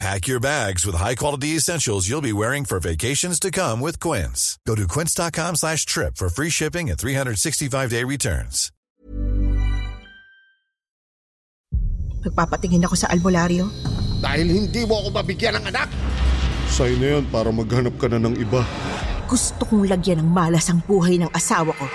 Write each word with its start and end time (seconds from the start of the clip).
Pack 0.00 0.26
your 0.26 0.40
bags 0.40 0.84
with 0.84 0.98
high-quality 0.98 1.54
essentials 1.54 2.08
you'll 2.10 2.20
be 2.20 2.34
wearing 2.34 2.66
for 2.66 2.80
vacations 2.80 3.38
to 3.40 3.50
come 3.50 3.80
with 3.80 4.00
Quince. 4.00 4.58
Go 4.66 4.74
to 4.74 4.86
quince.com 4.88 5.54
slash 5.56 5.86
trip 5.86 6.16
for 6.16 6.28
free 6.28 6.50
shipping 6.50 6.90
and 6.90 6.98
365-day 6.98 8.02
returns. 8.04 8.74
Magpapatingin 12.24 12.82
ako 12.88 12.96
sa 12.96 13.12
albularyo. 13.12 13.68
Dahil 14.24 14.48
hindi 14.48 14.82
mo 14.88 15.04
ako 15.04 15.08
mabigyan 15.12 15.60
ng 15.60 15.64
anak. 15.68 15.92
Sign 16.72 16.96
na 16.96 17.20
yan 17.20 17.24
para 17.28 17.52
maghanap 17.52 17.94
ka 18.00 18.08
na 18.08 18.16
ng 18.16 18.40
iba. 18.40 18.64
Gusto 19.28 19.62
kong 19.68 19.84
lagyan 19.86 20.24
ng 20.24 20.28
malas 20.32 20.72
ang 20.72 20.80
buhay 20.88 21.20
ng 21.20 21.28
asawa 21.36 21.76
ko. 21.76 21.86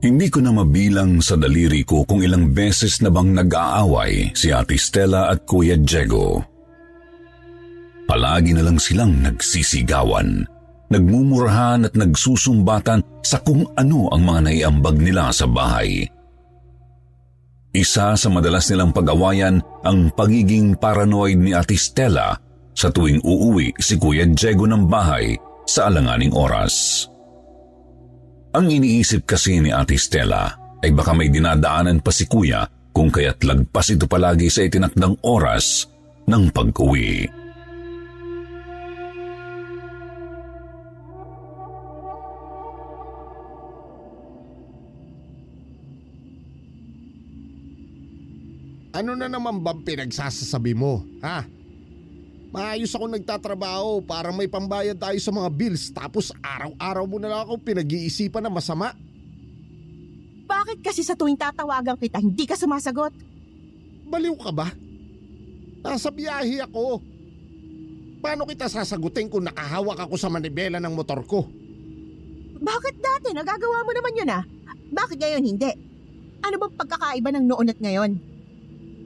Hindi 0.00 0.32
ko 0.32 0.40
na 0.40 0.48
mabilang 0.48 1.20
sa 1.20 1.36
daliri 1.36 1.84
ko 1.84 2.08
kung 2.08 2.24
ilang 2.24 2.56
beses 2.56 3.04
na 3.04 3.12
bang 3.12 3.36
nag-aaway 3.36 4.32
si 4.32 4.48
Ate 4.48 4.80
Stella 4.80 5.28
at 5.28 5.44
Kuya 5.44 5.76
Diego. 5.76 6.40
Palagi 8.08 8.56
na 8.56 8.64
lang 8.64 8.80
silang 8.80 9.20
nagsisigawan, 9.20 10.48
nagmumurahan 10.88 11.84
at 11.84 11.92
nagsusumbatan 11.92 13.04
sa 13.20 13.44
kung 13.44 13.68
ano 13.76 14.08
ang 14.08 14.24
mga 14.24 14.40
naiambag 14.48 14.96
nila 14.96 15.28
sa 15.36 15.44
bahay. 15.44 16.08
Isa 17.76 18.16
sa 18.16 18.28
madalas 18.32 18.72
nilang 18.72 18.96
pag-awayan 18.96 19.60
ang 19.84 20.08
pagiging 20.16 20.80
paranoid 20.80 21.36
ni 21.36 21.52
Ate 21.52 21.76
Stella 21.76 22.40
sa 22.72 22.88
tuwing 22.88 23.20
uuwi 23.20 23.76
si 23.76 24.00
Kuya 24.00 24.24
Diego 24.24 24.64
ng 24.64 24.88
bahay 24.88 25.36
sa 25.68 25.92
alanganing 25.92 26.32
oras. 26.32 27.04
Ang 28.50 28.66
iniisip 28.66 29.30
kasi 29.30 29.62
ni 29.62 29.70
Ate 29.70 29.94
Stella 29.94 30.50
ay 30.82 30.90
baka 30.90 31.14
may 31.14 31.30
dinadaanan 31.30 32.02
pa 32.02 32.10
si 32.10 32.26
Kuya 32.26 32.66
kung 32.90 33.06
kaya't 33.06 33.46
lagpas 33.46 33.94
ito 33.94 34.10
palagi 34.10 34.50
sa 34.50 34.66
itinakdang 34.66 35.22
oras 35.22 35.86
ng 36.26 36.50
pag-uwi. 36.50 37.30
Ano 48.90 49.14
na 49.14 49.30
naman 49.30 49.62
bang 49.62 49.80
pinagsasasabi 49.86 50.74
mo, 50.74 51.06
ha? 51.22 51.46
Maayos 52.50 52.90
ako 52.90 53.06
nagtatrabaho 53.06 54.02
para 54.02 54.34
may 54.34 54.50
pambayad 54.50 54.98
tayo 54.98 55.14
sa 55.22 55.30
mga 55.30 55.48
bills 55.54 55.94
tapos 55.94 56.34
araw-araw 56.42 57.06
mo 57.06 57.22
na 57.22 57.30
lang 57.30 57.40
ako 57.46 57.62
pinag-iisipan 57.62 58.42
na 58.42 58.50
masama. 58.50 58.90
Bakit 60.50 60.82
kasi 60.82 61.06
sa 61.06 61.14
tuwing 61.14 61.38
tatawagan 61.38 61.94
kita, 61.94 62.18
hindi 62.18 62.42
ka 62.50 62.58
sumasagot? 62.58 63.14
Baliw 64.10 64.34
ka 64.34 64.50
ba? 64.50 64.66
Nasa 65.86 66.10
biyahe 66.10 66.66
ako. 66.66 66.98
Paano 68.18 68.42
kita 68.50 68.66
sasagutin 68.66 69.30
kung 69.30 69.46
nakahawak 69.46 70.10
ako 70.10 70.18
sa 70.18 70.26
manibela 70.26 70.82
ng 70.82 70.90
motor 70.90 71.22
ko? 71.22 71.46
Bakit 72.60 72.94
dati? 72.98 73.30
Nagagawa 73.30 73.86
mo 73.86 73.94
naman 73.94 74.18
yun 74.18 74.34
ah. 74.34 74.42
Bakit 74.90 75.22
ngayon 75.22 75.44
hindi? 75.46 75.70
Ano 76.42 76.66
bang 76.66 76.74
pagkakaiba 76.74 77.30
ng 77.30 77.44
noon 77.46 77.70
at 77.70 77.78
ngayon? 77.78 78.10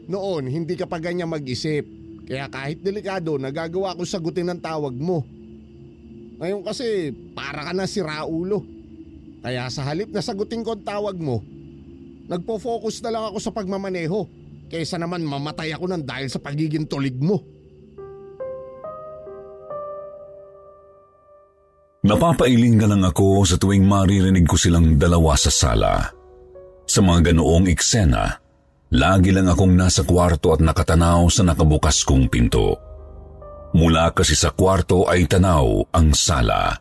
Noon, 0.09 0.49
hindi 0.49 0.75
ka 0.81 0.88
pa 0.88 0.97
ganyan 0.97 1.28
mag-isip. 1.28 2.03
Kaya 2.25 2.49
kahit 2.49 2.81
delikado, 2.81 3.37
nagagawa 3.37 3.97
ko 3.97 4.03
sagutin 4.09 4.49
ng 4.49 4.61
tawag 4.61 4.97
mo. 4.97 5.25
Ngayon 6.41 6.65
kasi, 6.65 7.12
para 7.37 7.69
ka 7.69 7.73
na 7.77 7.85
si 7.85 8.01
Raulo. 8.01 8.65
Kaya 9.45 9.69
sa 9.69 9.85
halip 9.85 10.09
na 10.09 10.25
sagutin 10.25 10.65
ko 10.65 10.73
ang 10.73 10.84
tawag 10.84 11.21
mo, 11.21 11.45
nagpo-focus 12.33 13.05
na 13.05 13.13
lang 13.13 13.25
ako 13.29 13.39
sa 13.45 13.53
pagmamaneho. 13.53 14.25
Kaysa 14.73 14.97
naman 14.97 15.21
mamatay 15.21 15.77
ako 15.77 15.84
ng 15.93 16.03
dahil 16.09 16.33
sa 16.33 16.41
pagiging 16.41 16.89
tulig 16.89 17.15
mo. 17.21 17.45
Napapailing 22.05 22.77
ka 22.77 22.84
lang 22.89 23.01
ako 23.01 23.49
sa 23.49 23.57
tuwing 23.57 23.84
maririnig 23.84 24.45
ko 24.45 24.61
silang 24.61 25.01
dalawa 25.01 25.37
sa 25.41 25.49
sala. 25.49 26.13
Sa 26.84 27.01
mga 27.01 27.33
ganoong 27.33 27.69
eksena, 27.73 28.44
Lagi 28.94 29.34
lang 29.34 29.50
akong 29.50 29.75
nasa 29.75 30.06
kwarto 30.06 30.55
at 30.55 30.62
nakatanaw 30.62 31.27
sa 31.27 31.43
nakabukas 31.43 32.06
kong 32.06 32.31
pinto. 32.31 32.78
Mula 33.75 34.15
kasi 34.15 34.38
sa 34.38 34.55
kwarto 34.55 35.10
ay 35.10 35.27
tanaw 35.27 35.91
ang 35.91 36.15
sala. 36.15 36.78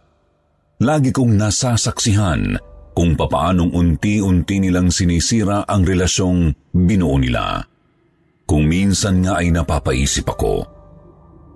Lagi 0.78 1.09
kong 1.09 1.34
nasasaksihan 1.34 2.53
kung 2.94 3.18
papaanong 3.18 3.73
unti-unti 3.73 4.62
nilang 4.62 4.94
sinisira 4.94 5.66
ang 5.66 5.81
relasyong 5.81 6.53
binuo 6.69 7.18
nila. 7.18 7.66
Kung 8.46 8.69
minsan 8.69 9.25
nga 9.25 9.41
ay 9.41 9.50
napapaisip 9.50 10.29
ako, 10.29 10.69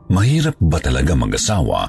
mahirap 0.09 0.57
ba 0.57 0.81
talaga 0.81 1.13
mag-asawa 1.13 1.85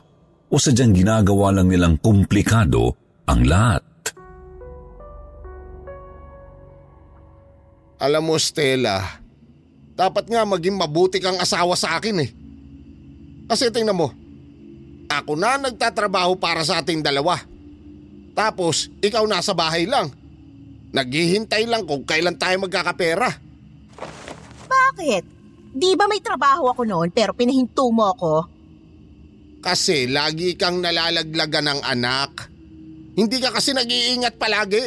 o 0.53 0.61
sadyang 0.61 0.93
ginagawa 0.93 1.57
lang 1.57 1.73
nilang 1.73 1.97
komplikado 1.97 2.93
ang 3.25 3.49
lahat? 3.49 3.81
Alam 7.99 8.31
mo 8.31 8.37
Stella, 8.39 9.19
dapat 9.99 10.31
nga 10.31 10.47
maging 10.47 10.79
mabuti 10.79 11.19
kang 11.19 11.35
asawa 11.43 11.75
sa 11.75 11.99
akin 11.99 12.23
eh. 12.23 12.31
Kasi 13.51 13.75
tingnan 13.75 13.99
mo, 13.99 14.15
ako 15.11 15.35
na 15.35 15.59
nagtatrabaho 15.59 16.39
para 16.39 16.63
sa 16.63 16.79
ating 16.79 17.03
dalawa. 17.03 17.43
Tapos 18.39 18.87
ikaw 19.03 19.27
nasa 19.27 19.51
bahay 19.51 19.91
lang. 19.91 20.15
Naghihintay 20.95 21.67
lang 21.67 21.83
kung 21.85 22.07
kailan 22.07 22.39
tayo 22.39 22.63
magkakapera. 22.63 23.35
Bakit? 24.71 25.25
Di 25.75 25.99
ba 25.99 26.07
may 26.07 26.23
trabaho 26.23 26.71
ako 26.71 26.87
noon 26.87 27.11
pero 27.11 27.35
pinahinto 27.35 27.91
mo 27.91 28.15
ako? 28.15 28.35
Kasi 29.59 30.07
lagi 30.07 30.55
kang 30.55 30.79
nalalaglagan 30.79 31.67
ng 31.67 31.81
anak. 31.83 32.47
Hindi 33.19 33.43
ka 33.43 33.51
kasi 33.51 33.75
nag-iingat 33.75 34.39
palagi. 34.39 34.87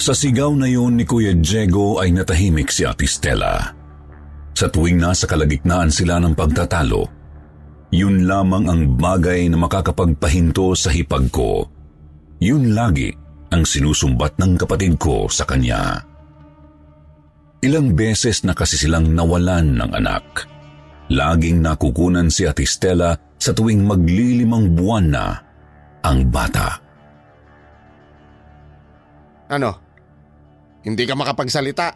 Sa 0.00 0.16
sigaw 0.16 0.56
na 0.56 0.64
yun 0.64 0.96
ni 0.96 1.04
Kuya 1.04 1.36
Diego 1.36 2.00
ay 2.00 2.08
natahimik 2.16 2.72
si 2.72 2.88
Ate 2.88 3.04
Stella. 3.04 3.76
Sa 4.56 4.72
tuwing 4.72 4.96
nasa 4.96 5.28
kalagitnaan 5.28 5.92
sila 5.92 6.16
ng 6.16 6.32
pagtatalo, 6.32 7.04
yun 7.92 8.24
lamang 8.24 8.64
ang 8.64 8.96
bagay 8.96 9.52
na 9.52 9.60
makakapagpahinto 9.60 10.72
sa 10.72 10.88
hipag 10.88 11.28
ko. 11.28 11.68
Yun 12.40 12.72
lagi 12.72 13.12
ang 13.52 13.68
sinusumbat 13.68 14.40
ng 14.40 14.56
kapatid 14.56 14.96
ko 14.96 15.28
sa 15.28 15.44
kanya. 15.44 16.00
Ilang 17.60 17.92
beses 17.92 18.40
na 18.48 18.56
kasi 18.56 18.80
silang 18.80 19.12
nawalan 19.12 19.76
ng 19.76 19.90
anak. 20.00 20.48
Laging 21.12 21.60
nakukunan 21.60 22.32
si 22.32 22.48
Ate 22.48 22.64
Stella 22.64 23.12
sa 23.36 23.52
tuwing 23.52 23.84
maglilimang 23.84 24.72
buwan 24.72 25.06
na 25.12 25.26
ang 26.00 26.24
bata. 26.32 26.80
Ano? 29.52 29.89
Hindi 30.80 31.04
ka 31.04 31.14
makapagsalita. 31.16 31.92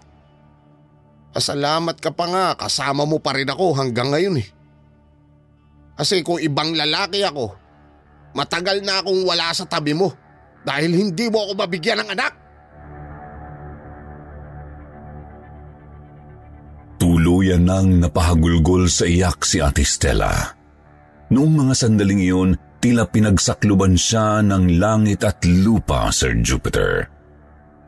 Pasalamat 1.34 1.96
ka 1.98 2.14
pa 2.14 2.26
nga, 2.30 2.46
kasama 2.54 3.02
mo 3.08 3.18
pa 3.18 3.34
rin 3.34 3.48
ako 3.48 3.74
hanggang 3.74 4.12
ngayon 4.12 4.38
eh. 4.38 4.48
Kasi 5.94 6.22
kung 6.22 6.38
ibang 6.38 6.74
lalaki 6.74 7.22
ako, 7.26 7.54
matagal 8.34 8.82
na 8.82 9.02
akong 9.02 9.22
wala 9.26 9.50
sa 9.54 9.66
tabi 9.66 9.94
mo 9.94 10.10
dahil 10.62 10.90
hindi 10.94 11.30
mo 11.30 11.46
ako 11.46 11.52
mabigyan 11.58 12.02
ng 12.02 12.10
anak. 12.14 12.32
Tuluyan 16.98 17.66
nang 17.66 18.00
napahagulgol 18.00 18.90
sa 18.90 19.06
iyak 19.06 19.42
si 19.44 19.58
Ate 19.58 19.82
Stella. 19.86 20.54
Noong 21.30 21.66
mga 21.66 21.74
sandaling 21.74 22.22
iyon, 22.22 22.50
tila 22.78 23.08
pinagsakluban 23.08 23.96
siya 23.96 24.44
ng 24.44 24.78
langit 24.78 25.24
at 25.24 25.42
lupa, 25.46 26.12
Sir 26.14 26.36
Jupiter. 26.40 27.13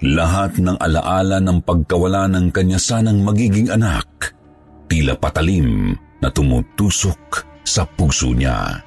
Lahat 0.04 0.60
ng 0.60 0.76
alaala 0.76 1.40
ng 1.40 1.64
pagkawala 1.64 2.28
ng 2.28 2.52
kanya 2.52 2.76
sanang 2.76 3.24
magiging 3.24 3.72
anak, 3.72 4.36
tila 4.92 5.16
patalim 5.16 5.96
na 6.20 6.28
tumutusok 6.28 7.48
sa 7.64 7.88
puso 7.88 8.36
niya. 8.36 8.84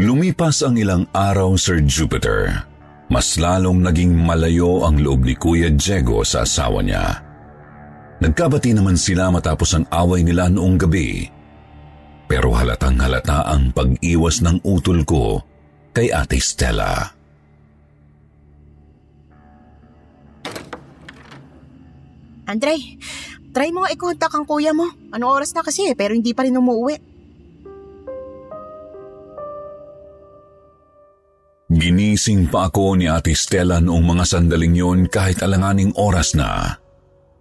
Lumipas 0.00 0.64
ang 0.64 0.80
ilang 0.80 1.04
araw, 1.12 1.52
Sir 1.60 1.84
Jupiter. 1.84 2.64
Mas 3.10 3.36
lalong 3.36 3.84
naging 3.84 4.16
malayo 4.16 4.86
ang 4.88 4.96
loob 5.02 5.28
ni 5.28 5.36
Kuya 5.36 5.68
Diego 5.68 6.24
sa 6.24 6.46
asawa 6.46 6.80
niya. 6.80 7.20
Nagkabati 8.22 8.72
naman 8.72 8.96
sila 8.96 9.28
matapos 9.28 9.76
ang 9.76 9.84
away 9.92 10.24
nila 10.24 10.48
noong 10.48 10.78
gabi. 10.80 11.28
Pero 12.30 12.54
halatang 12.54 12.96
halata 13.02 13.50
ang 13.50 13.74
pag-iwas 13.74 14.40
ng 14.46 14.62
utol 14.62 15.02
ko 15.02 15.42
kay 15.90 16.14
Ate 16.14 16.38
Stella. 16.38 17.19
Andre, 22.50 22.74
try 23.54 23.70
mo 23.70 23.86
nga 23.86 23.94
i-contact 23.94 24.34
ang 24.34 24.42
kuya 24.42 24.74
mo. 24.74 24.90
Anong 25.14 25.30
oras 25.30 25.54
na 25.54 25.62
kasi 25.62 25.94
pero 25.94 26.18
hindi 26.18 26.34
pa 26.34 26.42
rin 26.42 26.58
umuwi. 26.58 26.98
Ginising 31.70 32.50
pa 32.50 32.66
ako 32.66 32.98
ni 32.98 33.06
Ate 33.06 33.30
Stella 33.30 33.78
noong 33.78 34.02
mga 34.02 34.24
sandaling 34.26 34.74
yon 34.74 35.00
kahit 35.06 35.38
alanganing 35.46 35.94
oras 35.94 36.34
na. 36.34 36.74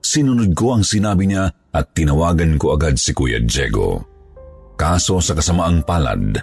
Sinunod 0.05 0.53
ko 0.53 0.77
ang 0.77 0.85
sinabi 0.85 1.25
niya 1.25 1.49
at 1.73 1.97
tinawagan 1.97 2.61
ko 2.61 2.77
agad 2.77 3.01
si 3.01 3.09
Kuya 3.17 3.41
Diego. 3.41 4.05
Kaso 4.77 5.17
sa 5.17 5.33
kasamaang 5.33 5.81
palad, 5.81 6.37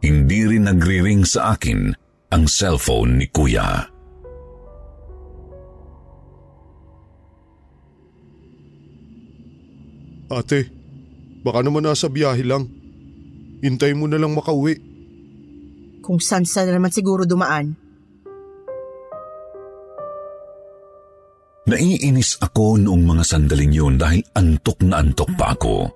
hindi 0.00 0.40
rin 0.48 0.72
nagri-ring 0.72 1.28
sa 1.28 1.52
akin 1.52 1.92
ang 2.32 2.48
cellphone 2.48 3.20
ni 3.20 3.28
Kuya. 3.28 3.97
Ate, 10.28 10.68
baka 11.40 11.64
naman 11.64 11.88
nasa 11.88 12.12
biyahe 12.12 12.44
lang. 12.44 12.68
Hintay 13.64 13.96
mo 13.96 14.04
na 14.04 14.20
lang 14.20 14.36
makauwi. 14.36 14.76
Kung 16.04 16.20
saan 16.20 16.44
saan 16.44 16.68
naman 16.68 16.92
siguro 16.92 17.24
dumaan. 17.24 17.74
Naiinis 21.68 22.40
ako 22.40 22.80
noong 22.80 23.04
mga 23.04 23.24
sandaling 23.28 23.72
yun 23.76 24.00
dahil 24.00 24.24
antok 24.32 24.80
na 24.88 25.04
antok 25.04 25.28
pa 25.36 25.52
ako. 25.52 25.92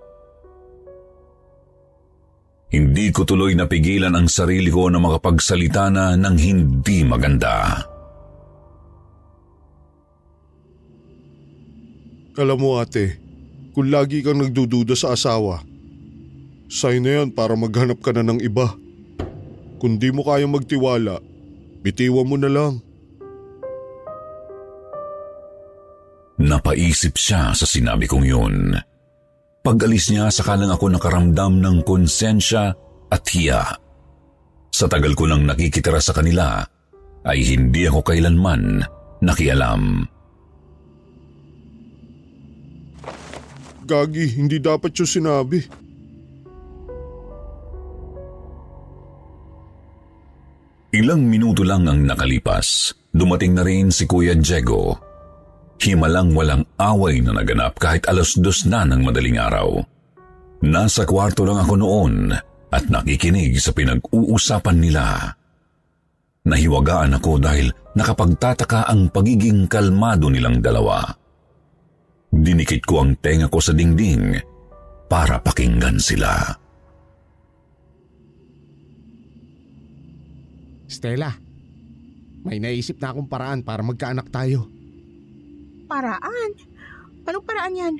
Hindi 2.73 3.09
ko 3.13 3.25
tuloy 3.25 3.57
napigilan 3.57 4.13
ang 4.13 4.29
sarili 4.29 4.69
ko 4.69 4.89
na 4.89 5.01
makapagsalita 5.01 5.93
na 5.93 6.17
ng 6.17 6.37
hindi 6.41 7.05
maganda. 7.05 7.85
Alam 12.37 12.59
mo 12.61 12.81
ate, 12.81 13.22
kung 13.73 13.89
lagi 13.89 14.21
kang 14.21 14.41
nagdududa 14.41 14.93
sa 14.93 15.17
asawa, 15.17 15.65
sign 16.69 17.05
na 17.05 17.25
yan 17.25 17.29
para 17.33 17.57
maghanap 17.57 18.01
ka 18.05 18.13
na 18.13 18.25
ng 18.25 18.41
iba. 18.45 18.73
Kung 19.81 19.99
di 19.99 20.13
mo 20.13 20.23
kaya 20.23 20.47
magtiwala, 20.47 21.19
bitiwan 21.81 22.29
mo 22.29 22.37
na 22.39 22.49
lang. 22.53 22.73
Napaisip 26.43 27.17
siya 27.17 27.57
sa 27.57 27.67
sinabi 27.67 28.07
kong 28.07 28.27
yun. 28.27 28.77
Pag-alis 29.63 30.11
niya, 30.11 30.27
saka 30.29 30.59
lang 30.59 30.75
ako 30.75 30.91
nakaramdam 30.91 31.63
ng 31.63 31.87
konsensya 31.87 32.75
at 33.09 33.25
hiya. 33.31 33.63
Sa 34.75 34.91
tagal 34.91 35.15
ko 35.15 35.31
nang 35.31 35.47
nakikitira 35.47 36.03
sa 36.03 36.11
kanila, 36.11 36.67
ay 37.23 37.39
hindi 37.47 37.87
ako 37.87 38.03
kailanman 38.03 38.83
nakialam. 39.23 40.12
Gagi, 43.93 44.41
hindi 44.41 44.57
dapat 44.57 44.97
yung 44.97 45.11
sinabi. 45.21 45.61
Ilang 50.97 51.29
minuto 51.29 51.61
lang 51.61 51.85
ang 51.85 52.01
nakalipas. 52.01 52.97
Dumating 53.13 53.53
na 53.53 53.61
rin 53.61 53.93
si 53.93 54.09
Kuya 54.09 54.33
Diego. 54.33 54.97
Himalang 55.77 56.33
walang 56.33 56.65
away 56.81 57.21
na 57.21 57.37
naganap 57.37 57.77
kahit 57.77 58.09
alas 58.09 58.33
dos 58.41 58.65
na 58.65 58.89
ng 58.89 59.05
madaling 59.05 59.37
araw. 59.37 59.85
Nasa 60.65 61.05
kwarto 61.05 61.45
lang 61.45 61.61
ako 61.61 61.75
noon 61.77 62.33
at 62.73 62.89
nakikinig 62.89 63.61
sa 63.61 63.77
pinag-uusapan 63.77 64.79
nila. 64.81 65.37
Nahiwagaan 66.49 67.21
ako 67.21 67.37
dahil 67.37 67.69
nakapagtataka 67.93 68.89
ang 68.89 69.13
pagiging 69.13 69.69
kalmado 69.69 70.33
nilang 70.33 70.65
dalawa. 70.65 71.22
Dinikit 72.33 72.89
ko 72.89 73.05
ang 73.05 73.13
tenga 73.21 73.45
ko 73.53 73.61
sa 73.61 73.77
dingding 73.77 74.41
para 75.05 75.37
pakinggan 75.37 76.01
sila. 76.01 76.33
Stella, 80.89 81.29
may 82.41 82.57
naisip 82.57 82.97
na 82.97 83.13
akong 83.13 83.29
paraan 83.29 83.61
para 83.61 83.85
magkaanak 83.85 84.33
tayo. 84.33 84.65
Paraan? 85.85 86.51
Anong 87.29 87.45
paraan 87.45 87.77
yan? 87.77 87.95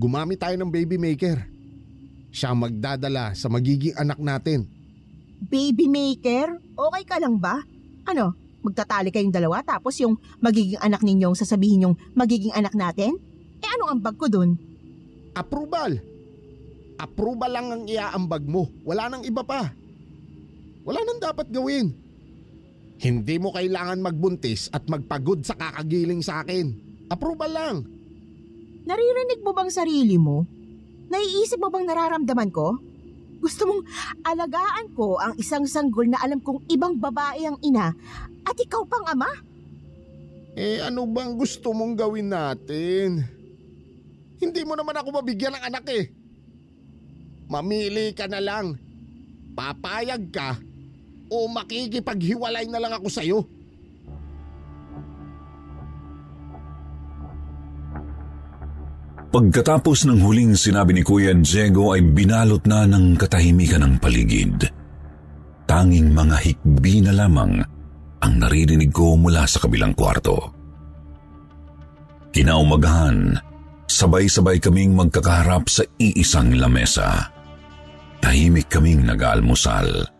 Gumamit 0.00 0.40
tayo 0.40 0.56
ng 0.56 0.72
baby 0.72 0.96
maker. 0.96 1.44
Siya 2.32 2.56
magdadala 2.56 3.36
sa 3.36 3.52
magiging 3.52 3.92
anak 4.00 4.24
natin. 4.24 4.64
Baby 5.44 5.92
maker? 5.92 6.64
Okay 6.80 7.04
ka 7.04 7.20
lang 7.20 7.36
ba? 7.36 7.60
Ano, 8.08 8.32
magtatali 8.64 9.12
kayong 9.12 9.36
dalawa 9.36 9.60
tapos 9.60 10.00
yung 10.00 10.16
magiging 10.40 10.80
anak 10.80 11.04
ninyong 11.04 11.36
sasabihin 11.36 11.92
yung 11.92 11.96
magiging 12.16 12.56
anak 12.56 12.72
natin? 12.72 13.33
Eh 13.74 13.82
anong 13.82 13.98
ambag 13.98 14.14
ko 14.14 14.30
dun? 14.30 14.54
Approval! 15.34 15.98
Approval 16.94 17.50
lang 17.50 17.66
ang 17.74 17.82
iaambag 17.90 18.46
mo. 18.46 18.70
Wala 18.86 19.10
nang 19.10 19.26
iba 19.26 19.42
pa. 19.42 19.74
Wala 20.86 21.02
nang 21.02 21.18
dapat 21.18 21.50
gawin. 21.50 21.90
Hindi 23.02 23.34
mo 23.42 23.50
kailangan 23.50 23.98
magbuntis 23.98 24.70
at 24.70 24.86
magpagod 24.86 25.42
sa 25.42 25.58
kakagiling 25.58 26.22
sa 26.22 26.46
akin. 26.46 26.70
Approval 27.10 27.50
lang. 27.50 27.76
Naririnig 28.86 29.42
mo 29.42 29.50
bang 29.50 29.74
sarili 29.74 30.22
mo? 30.22 30.46
Naiisip 31.10 31.58
mo 31.58 31.66
bang 31.74 31.90
nararamdaman 31.90 32.54
ko? 32.54 32.78
Gusto 33.42 33.66
mong 33.66 33.82
alagaan 34.22 34.86
ko 34.94 35.18
ang 35.18 35.34
isang 35.34 35.66
sanggol 35.66 36.06
na 36.06 36.22
alam 36.22 36.38
kong 36.38 36.62
ibang 36.70 36.94
babae 36.94 37.42
ang 37.42 37.58
ina 37.58 37.90
at 38.46 38.54
ikaw 38.54 38.86
pang 38.86 39.02
ama? 39.10 39.34
Eh 40.54 40.78
ano 40.78 41.10
bang 41.10 41.34
gusto 41.34 41.74
mong 41.74 41.98
gawin 41.98 42.30
natin? 42.30 43.33
Hindi 44.38 44.62
mo 44.66 44.74
naman 44.74 44.96
ako 44.98 45.08
mabigyan 45.22 45.54
ng 45.54 45.64
anak 45.70 45.84
eh. 45.90 46.04
Mamili 47.46 48.16
ka 48.16 48.26
na 48.26 48.40
lang. 48.40 48.74
Papayag 49.54 50.22
ka 50.34 50.58
o 51.30 51.46
makikipaghiwalay 51.46 52.66
na 52.66 52.82
lang 52.82 52.92
ako 52.94 53.08
sa'yo. 53.10 53.38
Pagkatapos 59.34 60.06
ng 60.06 60.22
huling 60.22 60.54
sinabi 60.54 60.94
ni 60.94 61.02
Kuya 61.02 61.34
Diego 61.34 61.90
ay 61.90 62.06
binalot 62.06 62.62
na 62.70 62.86
ng 62.86 63.18
katahimikan 63.18 63.82
ng 63.82 63.94
paligid. 63.98 64.70
Tanging 65.66 66.14
mga 66.14 66.36
hikbi 66.38 67.02
na 67.02 67.10
lamang 67.10 67.58
ang 68.22 68.34
naririnig 68.38 68.94
ko 68.94 69.18
mula 69.18 69.42
sa 69.50 69.58
kabilang 69.58 69.90
kwarto. 69.90 70.54
Kinaumagahan, 72.30 73.34
sabay-sabay 73.94 74.58
kaming 74.58 74.98
magkakaharap 74.98 75.70
sa 75.70 75.86
iisang 76.02 76.58
lamesa. 76.58 77.30
Tahimik 78.18 78.66
kaming 78.66 79.06
nag-aalmusal. 79.06 80.10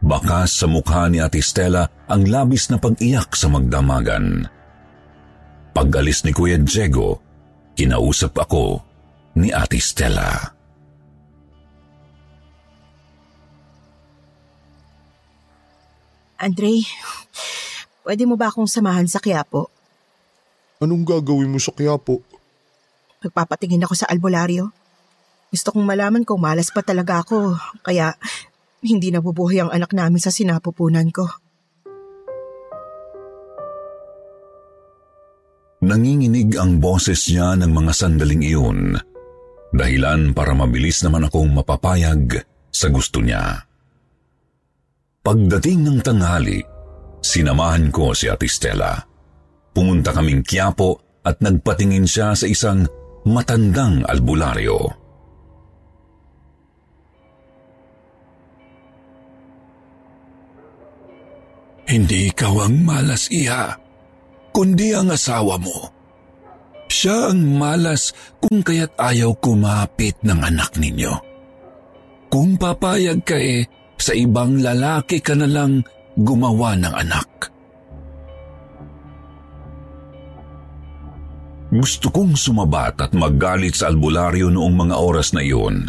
Bakas 0.00 0.56
sa 0.56 0.64
mukha 0.64 1.12
ni 1.12 1.20
Ate 1.20 1.44
Stella 1.44 1.84
ang 2.08 2.24
labis 2.24 2.72
na 2.72 2.80
pag-iyak 2.80 3.36
sa 3.36 3.52
magdamagan. 3.52 4.48
Pag-alis 5.76 6.24
ni 6.24 6.32
Kuya 6.32 6.56
Diego, 6.56 7.20
kinausap 7.76 8.32
ako 8.40 8.80
ni 9.36 9.52
Ate 9.52 9.76
Stella. 9.76 10.56
Andre, 16.40 16.80
pwede 18.00 18.24
mo 18.24 18.40
ba 18.40 18.48
akong 18.48 18.64
samahan 18.64 19.04
sa 19.04 19.20
Quiapo? 19.20 19.68
Anong 20.80 21.04
gagawin 21.04 21.52
mo 21.52 21.60
sa 21.60 21.76
Quiapo? 21.76 22.39
Magpapatingin 23.20 23.84
ako 23.84 23.92
sa 23.92 24.08
albularyo. 24.08 24.72
Gusto 25.52 25.76
kong 25.76 25.84
malaman 25.84 26.24
kung 26.24 26.40
malas 26.40 26.72
pa 26.72 26.80
talaga 26.80 27.20
ako, 27.20 27.52
kaya 27.84 28.16
hindi 28.80 29.12
nabubuhay 29.12 29.60
ang 29.60 29.70
anak 29.74 29.92
namin 29.92 30.16
sa 30.16 30.32
sinapupunan 30.32 31.04
ko. 31.12 31.28
Nanginginig 35.84 36.56
ang 36.56 36.80
boses 36.80 37.28
niya 37.28 37.56
ng 37.60 37.72
mga 37.72 37.92
sandaling 37.92 38.40
iyon. 38.44 38.96
Dahilan 39.72 40.32
para 40.32 40.56
mabilis 40.56 41.04
naman 41.04 41.28
akong 41.28 41.52
mapapayag 41.52 42.40
sa 42.72 42.88
gusto 42.88 43.20
niya. 43.20 43.64
Pagdating 45.20 45.84
ng 45.84 45.98
tanghali, 46.00 46.60
sinamahan 47.20 47.92
ko 47.92 48.16
si 48.16 48.32
Ate 48.32 48.48
Stella. 48.48 48.96
Pumunta 49.76 50.16
kaming 50.16 50.40
Quiapo 50.40 51.20
at 51.24 51.40
nagpatingin 51.44 52.08
siya 52.08 52.32
sa 52.32 52.48
isang 52.48 52.88
matandang 53.26 54.04
albularyo. 54.08 54.78
Hindi 61.90 62.30
ikaw 62.30 62.70
ang 62.70 62.86
malas, 62.86 63.26
iha, 63.34 63.74
kundi 64.54 64.94
ang 64.94 65.10
asawa 65.10 65.58
mo. 65.58 65.90
Siya 66.86 67.34
ang 67.34 67.58
malas 67.58 68.14
kung 68.38 68.62
kaya't 68.62 68.94
ayaw 68.94 69.34
kumapit 69.42 70.14
ng 70.22 70.38
anak 70.38 70.78
ninyo. 70.78 71.14
Kung 72.30 72.54
papayag 72.54 73.26
ka 73.26 73.34
eh, 73.34 73.66
sa 73.98 74.14
ibang 74.14 74.62
lalaki 74.62 75.18
ka 75.18 75.34
na 75.34 75.50
lang 75.50 75.82
gumawa 76.14 76.78
ng 76.78 76.94
anak. 76.94 77.50
Gusto 81.70 82.10
kong 82.10 82.34
sumabat 82.34 82.98
at 82.98 83.14
maggalit 83.14 83.78
sa 83.78 83.86
albularyo 83.94 84.50
noong 84.50 84.74
mga 84.74 84.96
oras 84.98 85.30
na 85.30 85.38
iyon. 85.38 85.86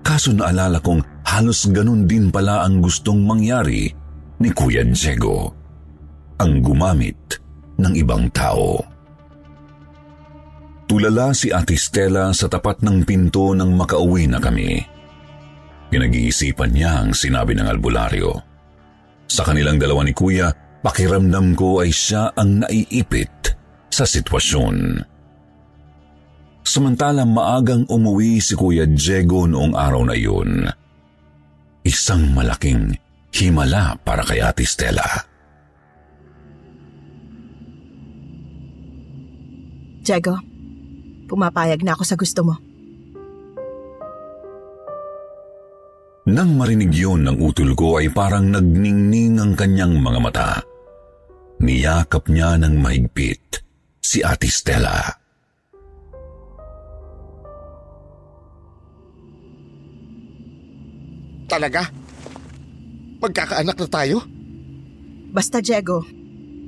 Kaso 0.00 0.32
naalala 0.32 0.80
kong 0.80 1.04
halos 1.28 1.68
ganun 1.68 2.08
din 2.08 2.32
pala 2.32 2.64
ang 2.64 2.80
gustong 2.80 3.20
mangyari 3.20 3.92
ni 4.40 4.48
Kuya 4.56 4.88
Diego. 4.88 5.52
Ang 6.40 6.64
gumamit 6.64 7.36
ng 7.76 7.92
ibang 7.92 8.32
tao. 8.32 8.80
Tulala 10.88 11.36
si 11.36 11.52
Ate 11.52 11.76
Stella 11.76 12.32
sa 12.32 12.48
tapat 12.48 12.80
ng 12.80 13.04
pinto 13.04 13.52
nang 13.52 13.76
makauwi 13.76 14.24
na 14.32 14.40
kami. 14.40 14.80
Pinag-iisipan 15.92 16.72
niya 16.72 17.04
ang 17.04 17.12
sinabi 17.12 17.52
ng 17.52 17.68
albularyo. 17.68 18.32
Sa 19.28 19.44
kanilang 19.44 19.76
dalawa 19.76 20.06
ni 20.06 20.16
Kuya, 20.16 20.48
pakiramdam 20.80 21.52
ko 21.52 21.84
ay 21.84 21.92
siya 21.92 22.32
ang 22.32 22.64
naiipit 22.64 23.35
sa 23.96 24.04
sitwasyon. 24.04 25.00
Samantalang 26.60 27.32
maagang 27.32 27.88
umuwi 27.88 28.44
si 28.44 28.52
Kuya 28.52 28.84
Diego 28.84 29.48
noong 29.48 29.72
araw 29.72 30.04
na 30.04 30.12
iyon. 30.12 30.68
Isang 31.80 32.36
malaking 32.36 32.92
himala 33.32 33.96
para 34.04 34.20
kay 34.20 34.44
Ate 34.44 34.68
Stella. 34.68 35.08
Diego, 40.04 40.36
Pumapayag 41.26 41.82
na 41.82 41.98
ako 41.98 42.04
sa 42.06 42.14
gusto 42.14 42.40
mo. 42.46 42.54
Nang 46.26 46.58
marinig 46.58 46.90
yun 46.90 47.26
ng 47.26 47.38
utol 47.38 47.74
ko 47.74 48.02
ay 48.02 48.10
parang 48.10 48.50
nagningning 48.50 49.38
ang 49.38 49.54
kanyang 49.54 49.98
mga 49.98 50.18
mata. 50.22 50.50
Niyakap 51.62 52.30
niya 52.30 52.58
ng 52.58 52.78
mahigpit 52.82 53.65
si 54.06 54.22
Ate 54.22 54.46
Stella. 54.46 55.02
Talaga? 61.50 61.90
Magkakaanak 63.18 63.74
na 63.74 63.88
tayo? 63.90 64.22
Basta 65.34 65.58
Diego, 65.58 66.06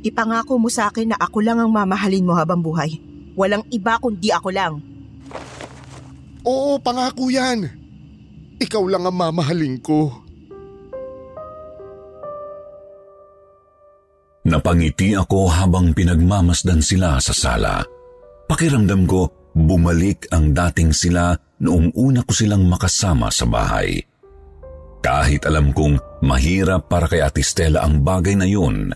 ipangako 0.03 0.59
mo 0.59 0.67
sa 0.67 0.91
akin 0.91 1.15
na 1.15 1.19
ako 1.19 1.39
lang 1.47 1.63
ang 1.63 1.71
mamahalin 1.71 2.27
mo 2.27 2.35
habang 2.35 2.59
buhay. 2.59 2.99
Walang 3.39 3.63
iba 3.71 4.03
kundi 4.03 4.35
ako 4.35 4.49
lang. 4.51 4.83
Oo, 6.43 6.83
pangako 6.83 7.31
yan. 7.31 7.71
Ikaw 8.59 8.83
lang 8.91 9.07
ang 9.07 9.15
mamahalin 9.15 9.79
ko. 9.79 10.27
Napangiti 14.69 15.17
ako 15.17 15.49
habang 15.49 15.97
pinagmamasdan 15.97 16.85
sila 16.85 17.17
sa 17.25 17.33
sala. 17.33 17.81
Pakiramdam 18.45 19.09
ko 19.09 19.49
bumalik 19.57 20.29
ang 20.29 20.53
dating 20.53 20.93
sila 20.93 21.33
noong 21.65 21.97
una 21.97 22.21
ko 22.21 22.37
silang 22.37 22.69
makasama 22.69 23.33
sa 23.33 23.49
bahay. 23.49 23.97
Kahit 25.01 25.49
alam 25.49 25.73
kong 25.73 26.21
mahirap 26.21 26.85
para 26.85 27.09
kay 27.09 27.25
Ate 27.25 27.41
Stella 27.41 27.81
ang 27.81 28.05
bagay 28.05 28.37
na 28.37 28.45
yun, 28.45 28.93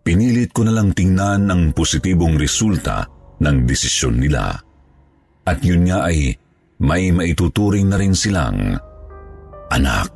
pinilit 0.00 0.56
ko 0.56 0.64
na 0.64 0.72
lang 0.72 0.96
tingnan 0.96 1.52
ang 1.52 1.76
positibong 1.76 2.40
resulta 2.40 3.04
ng 3.36 3.68
desisyon 3.68 4.24
nila. 4.24 4.56
At 5.44 5.60
yun 5.60 5.84
nga 5.84 6.08
ay 6.08 6.32
may 6.80 7.12
maituturing 7.12 7.92
na 7.92 8.00
rin 8.00 8.16
silang 8.16 8.72
anak. 9.68 10.15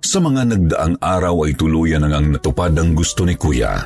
Sa 0.00 0.18
mga 0.18 0.48
nagdaang 0.48 0.96
araw 0.98 1.44
ay 1.44 1.52
tuluyan 1.54 2.08
nang 2.08 2.32
natupad 2.32 2.72
ang 2.72 2.96
gusto 2.96 3.28
ni 3.28 3.36
Kuya. 3.36 3.76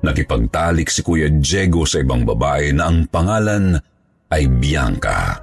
Nakipagtalik 0.00 0.88
si 0.88 1.04
Kuya 1.04 1.28
Diego 1.28 1.84
sa 1.84 2.00
ibang 2.00 2.24
babae 2.24 2.72
na 2.72 2.88
ang 2.88 3.04
pangalan 3.06 3.76
ay 4.32 4.48
Bianca. 4.48 5.38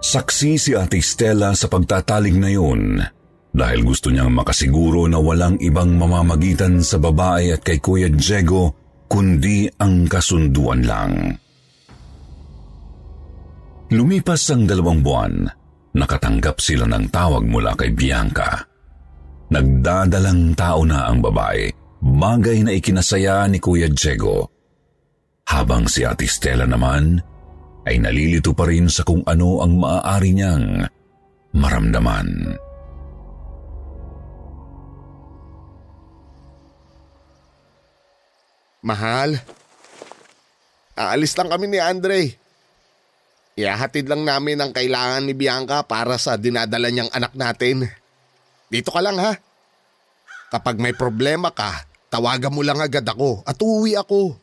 Saksi 0.00 0.56
si 0.56 0.72
Ate 0.72 1.02
Stella 1.04 1.52
sa 1.52 1.68
pagtatalig 1.68 2.38
na 2.38 2.48
yun 2.48 3.02
dahil 3.50 3.82
gusto 3.82 4.14
niyang 4.14 4.30
makasiguro 4.30 5.10
na 5.10 5.18
walang 5.18 5.58
ibang 5.58 5.98
mamamagitan 5.98 6.80
sa 6.86 7.02
babae 7.02 7.50
at 7.50 7.66
kay 7.66 7.82
Kuya 7.82 8.08
Diego 8.08 8.78
kundi 9.10 9.66
ang 9.82 10.06
kasunduan 10.06 10.86
lang. 10.86 11.34
Lumipas 13.90 14.46
ang 14.54 14.70
dalawang 14.70 15.02
buwan, 15.02 15.34
nakatanggap 15.98 16.62
sila 16.62 16.86
ng 16.86 17.10
tawag 17.10 17.42
mula 17.42 17.74
kay 17.74 17.90
Bianca. 17.90 18.69
Nagdadalang 19.50 20.54
tao 20.54 20.86
na 20.86 21.10
ang 21.10 21.18
babae, 21.18 21.74
bagay 21.98 22.62
na 22.62 22.70
ikinasaya 22.70 23.50
ni 23.50 23.58
Kuya 23.58 23.90
Diego. 23.90 24.46
Habang 25.50 25.90
si 25.90 26.06
Ate 26.06 26.30
Stella 26.30 26.70
naman 26.70 27.18
ay 27.82 27.98
nalilito 27.98 28.54
pa 28.54 28.70
rin 28.70 28.86
sa 28.86 29.02
kung 29.02 29.26
ano 29.26 29.58
ang 29.58 29.74
maaari 29.82 30.30
niyang 30.30 30.86
maramdaman. 31.50 32.54
Mahal, 38.86 39.36
aalis 40.94 41.34
lang 41.34 41.50
kami 41.50 41.66
ni 41.66 41.82
Andre. 41.82 42.32
Ihahatid 43.58 44.06
lang 44.06 44.22
namin 44.22 44.62
ang 44.62 44.70
kailangan 44.70 45.26
ni 45.26 45.34
Bianca 45.34 45.82
para 45.82 46.16
sa 46.16 46.38
dinadala 46.38 46.88
niyang 46.88 47.12
anak 47.12 47.34
natin. 47.34 47.90
Dito 48.70 48.94
ka 48.94 49.02
lang 49.02 49.18
ha. 49.18 49.34
Kapag 50.50 50.78
may 50.78 50.94
problema 50.94 51.50
ka, 51.50 51.84
tawagan 52.06 52.54
mo 52.54 52.62
lang 52.62 52.78
agad 52.78 53.02
ako 53.02 53.42
at 53.42 53.58
uuwi 53.58 53.98
ako. 53.98 54.38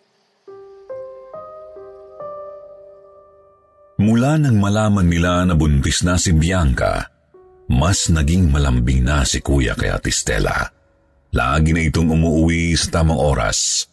Mula 3.98 4.38
nang 4.38 4.62
malaman 4.62 5.10
nila 5.10 5.42
na 5.48 5.58
buntis 5.58 6.06
na 6.06 6.22
si 6.22 6.36
Bianca, 6.36 7.10
mas 7.72 8.14
naging 8.14 8.54
malambing 8.54 9.02
na 9.02 9.26
si 9.26 9.42
Kuya 9.42 9.74
kay 9.74 9.90
Ate 9.90 10.14
Stella. 10.14 10.70
Lagi 11.34 11.74
na 11.74 11.82
itong 11.82 12.14
umuwi 12.14 12.78
sa 12.78 13.02
tamang 13.02 13.20
oras 13.20 13.90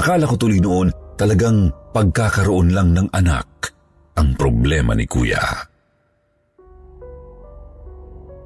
Akala 0.00 0.24
ko 0.24 0.40
tuloy 0.40 0.64
noon 0.64 0.88
talagang 1.20 1.68
pagkakaroon 1.92 2.72
lang 2.72 2.96
ng 2.96 3.12
anak 3.12 3.68
ang 4.16 4.32
problema 4.32 4.96
ni 4.96 5.04
kuya. 5.04 5.44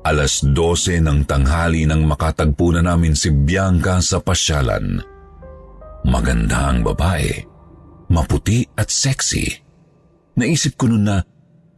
Alas 0.04 0.44
12 0.44 1.00
ng 1.00 1.24
tanghali 1.24 1.88
nang 1.88 2.04
makatagpo 2.04 2.76
na 2.76 2.84
namin 2.84 3.16
si 3.16 3.32
Bianca 3.32 4.04
sa 4.04 4.20
pasyalan. 4.20 5.00
Maganda 6.04 6.68
ang 6.68 6.84
babae, 6.84 7.32
maputi 8.12 8.68
at 8.76 8.92
sexy. 8.92 9.48
Naisip 10.36 10.76
ko 10.76 10.92
noon 10.92 11.08
na 11.08 11.16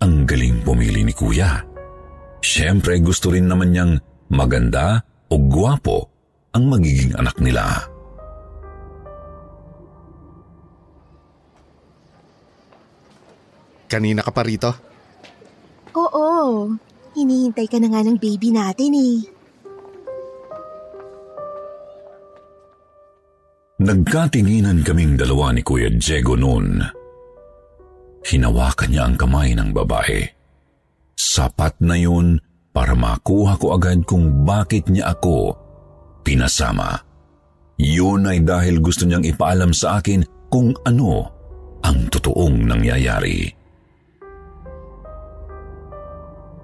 ang 0.02 0.26
galing 0.26 0.58
pumili 0.66 1.06
ni 1.06 1.14
kuya. 1.14 1.62
Siyempre 2.42 2.98
gusto 2.98 3.30
rin 3.30 3.46
naman 3.46 3.70
niyang 3.70 3.94
maganda 4.34 5.06
o 5.30 5.38
gwapo 5.38 6.10
ang 6.50 6.66
magiging 6.66 7.14
anak 7.14 7.38
nila. 7.38 7.86
Kanina 13.86 14.26
ka 14.26 14.34
pa 14.34 14.42
rito? 14.42 14.74
Oo. 15.94 16.74
Hinihintay 17.16 17.64
ka 17.64 17.80
na 17.80 17.88
nga 17.88 18.04
ng 18.04 18.20
baby 18.20 18.52
natin 18.52 18.92
eh. 18.92 19.16
Nagkatinginan 23.80 24.84
kaming 24.84 25.16
dalawa 25.16 25.56
ni 25.56 25.64
Kuya 25.64 25.88
Diego 25.88 26.36
noon. 26.36 26.80
Hinawakan 28.24 28.88
niya 28.92 29.02
ang 29.08 29.16
kamay 29.16 29.56
ng 29.56 29.72
babae. 29.72 30.28
Sapat 31.16 31.80
na 31.80 31.96
yun 31.96 32.36
para 32.76 32.92
makuha 32.92 33.56
ko 33.56 33.72
agad 33.72 34.04
kung 34.04 34.44
bakit 34.44 34.92
niya 34.92 35.16
ako 35.16 35.56
pinasama. 36.20 37.00
Yun 37.80 38.28
ay 38.28 38.44
dahil 38.44 38.80
gusto 38.84 39.08
niyang 39.08 39.24
ipaalam 39.24 39.72
sa 39.72 40.00
akin 40.00 40.24
kung 40.52 40.76
ano 40.84 41.32
ang 41.80 42.08
totoong 42.12 42.68
nangyayari. 42.68 43.48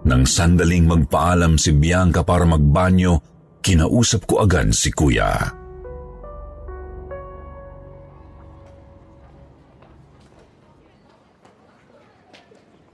Nang 0.02 0.26
sandaling 0.26 0.90
magpaalam 0.90 1.54
si 1.54 1.70
Bianca 1.70 2.26
para 2.26 2.42
magbanyo, 2.42 3.22
kinausap 3.62 4.26
ko 4.26 4.42
agad 4.42 4.74
si 4.74 4.90
Kuya. 4.90 5.62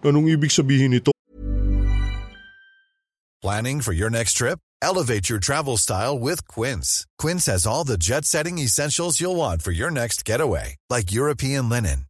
Anong 0.04 0.30
ibig 0.30 0.52
sabihin 0.54 0.94
nito? 0.94 1.10
Planning 3.38 3.80
for 3.80 3.94
your 3.94 4.10
next 4.10 4.34
trip? 4.34 4.58
Elevate 4.82 5.28
your 5.28 5.38
travel 5.38 5.76
style 5.76 6.18
with 6.18 6.46
Quince. 6.46 7.06
Quince 7.18 7.46
has 7.46 7.66
all 7.66 7.84
the 7.84 7.98
jet 7.98 8.24
setting 8.24 8.58
essentials 8.58 9.20
you'll 9.20 9.36
want 9.36 9.62
for 9.62 9.70
your 9.70 9.90
next 9.90 10.24
getaway, 10.24 10.76
like 10.90 11.10
European 11.10 11.68
linen, 11.68 12.07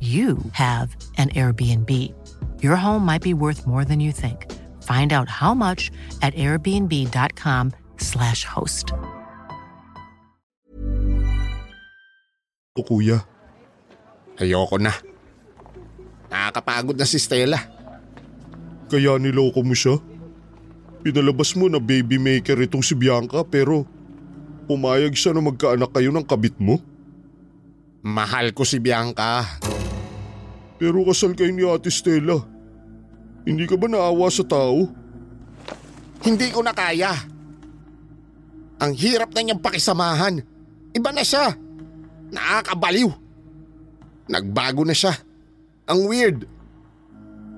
you 0.00 0.36
have 0.52 0.94
an 1.16 1.30
Airbnb. 1.32 1.88
Your 2.60 2.76
home 2.76 3.06
might 3.06 3.22
be 3.22 3.32
worth 3.32 3.66
more 3.66 3.86
than 3.86 4.00
you 4.00 4.12
think. 4.12 4.52
Find 4.84 5.12
out 5.12 5.28
how 5.28 5.54
much 5.56 5.90
at 6.20 6.34
airbnb.com/slash 6.36 8.44
host. 8.44 8.92
O 12.76 12.82
kuya, 12.82 13.24
Ayoko 14.36 14.78
na. 14.82 14.90
Nakakapagod 16.26 16.98
na 16.98 17.06
si 17.06 17.22
Stella. 17.22 17.74
kaya 18.94 19.18
niloko 19.18 19.66
mo 19.66 19.74
siya? 19.74 19.98
Pinalabas 21.02 21.52
mo 21.58 21.66
na 21.68 21.82
baby 21.82 22.16
maker 22.16 22.62
itong 22.64 22.84
si 22.84 22.96
Bianca 22.96 23.44
pero 23.44 23.84
pumayag 24.70 25.12
siya 25.18 25.36
na 25.36 25.42
magkaanak 25.44 25.90
kayo 25.92 26.14
ng 26.14 26.24
kabit 26.24 26.56
mo? 26.62 26.78
Mahal 28.04 28.54
ko 28.54 28.62
si 28.62 28.78
Bianca. 28.78 29.42
Pero 30.78 31.06
kasal 31.06 31.38
kayo 31.38 31.54
ni 31.54 31.62
Ate 31.62 31.90
Stella. 31.90 32.42
Hindi 33.44 33.68
ka 33.68 33.76
ba 33.76 33.86
naawa 33.86 34.26
sa 34.32 34.42
tao? 34.42 34.88
Hindi 36.24 36.48
ko 36.50 36.64
na 36.64 36.72
kaya. 36.72 37.12
Ang 38.80 38.92
hirap 38.96 39.30
na 39.36 39.40
niyang 39.44 39.62
pakisamahan. 39.62 40.40
Iba 40.96 41.10
na 41.12 41.22
siya. 41.22 41.52
Nakakabaliw. 42.32 43.10
Nagbago 44.32 44.82
na 44.82 44.96
siya. 44.96 45.12
Ang 45.84 46.08
weird. 46.08 46.48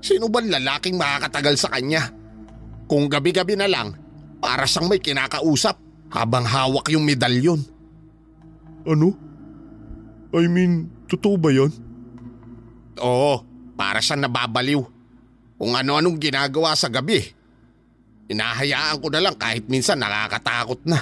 Sino 0.02 0.26
ba 0.26 0.42
lalaking 0.42 0.98
makakatagal 0.98 1.54
sa 1.56 1.70
kanya? 1.72 2.10
Kung 2.90 3.06
gabi-gabi 3.06 3.54
na 3.54 3.70
lang, 3.70 3.94
para 4.42 4.66
siyang 4.66 4.90
may 4.90 5.00
kinakausap 5.00 5.78
habang 6.10 6.46
hawak 6.46 6.90
yung 6.90 7.06
medalyon. 7.06 7.62
Ano? 8.86 9.14
I 10.34 10.46
mean, 10.50 10.90
totoo 11.10 11.38
ba 11.38 11.50
yan? 11.50 11.70
Oo, 13.00 13.44
para 13.76 14.00
siyang 14.00 14.24
nababaliw. 14.28 14.82
Kung 15.56 15.72
ano-anong 15.72 16.20
ginagawa 16.20 16.76
sa 16.76 16.92
gabi. 16.92 17.24
Inahayaan 18.26 18.98
ko 19.00 19.08
na 19.08 19.20
lang 19.22 19.36
kahit 19.38 19.70
minsan 19.70 20.02
nakakatakot 20.02 20.82
na. 20.84 20.98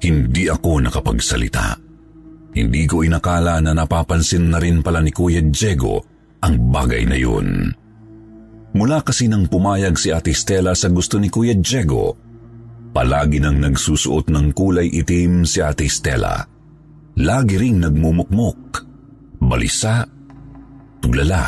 Hindi 0.00 0.46
ako 0.46 0.86
nakapagsalita. 0.86 1.66
Hindi 2.56 2.88
ko 2.88 3.04
inakala 3.04 3.60
na 3.60 3.76
napapansin 3.76 4.48
na 4.48 4.56
rin 4.56 4.80
pala 4.80 5.04
ni 5.04 5.12
Kuya 5.12 5.44
Diego 5.44 6.00
ang 6.40 6.72
bagay 6.72 7.04
na 7.04 7.16
yun. 7.18 7.74
Mula 8.76 9.00
kasi 9.04 9.28
nang 9.28 9.48
pumayag 9.48 9.96
si 9.96 10.12
Ate 10.12 10.32
Stella 10.36 10.76
sa 10.76 10.88
gusto 10.92 11.16
ni 11.16 11.28
Kuya 11.32 11.56
Diego, 11.56 12.16
palagi 12.96 13.44
nang 13.44 13.60
nagsusuot 13.60 14.32
ng 14.32 14.56
kulay 14.56 14.88
itim 14.88 15.44
si 15.44 15.60
Ate 15.60 15.84
Stella. 15.84 16.40
Lagi 17.20 17.60
ring 17.60 17.84
nagmumukmok, 17.84 18.60
balisa, 19.36 20.08
tulala, 21.04 21.44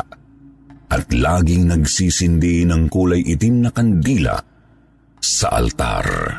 at 0.92 1.08
laging 1.08 1.72
nagsisindi 1.72 2.68
ng 2.68 2.92
kulay 2.92 3.24
itim 3.24 3.64
na 3.64 3.72
kandila 3.72 4.37
sa 5.24 5.56
altar. 5.56 6.37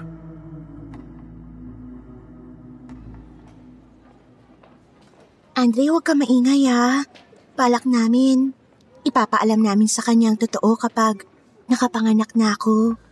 Andre, 5.58 5.84
huwag 5.90 6.06
ka 6.06 6.14
maingay 6.14 6.70
ha. 6.70 7.02
Balak 7.58 7.90
namin. 7.90 8.54
Ipapaalam 9.10 9.58
namin 9.58 9.90
sa 9.90 10.06
kanyang 10.06 10.38
totoo 10.38 10.78
kapag 10.78 11.26
nakapanganak 11.66 12.38
na 12.38 12.54
ako. 12.54 13.09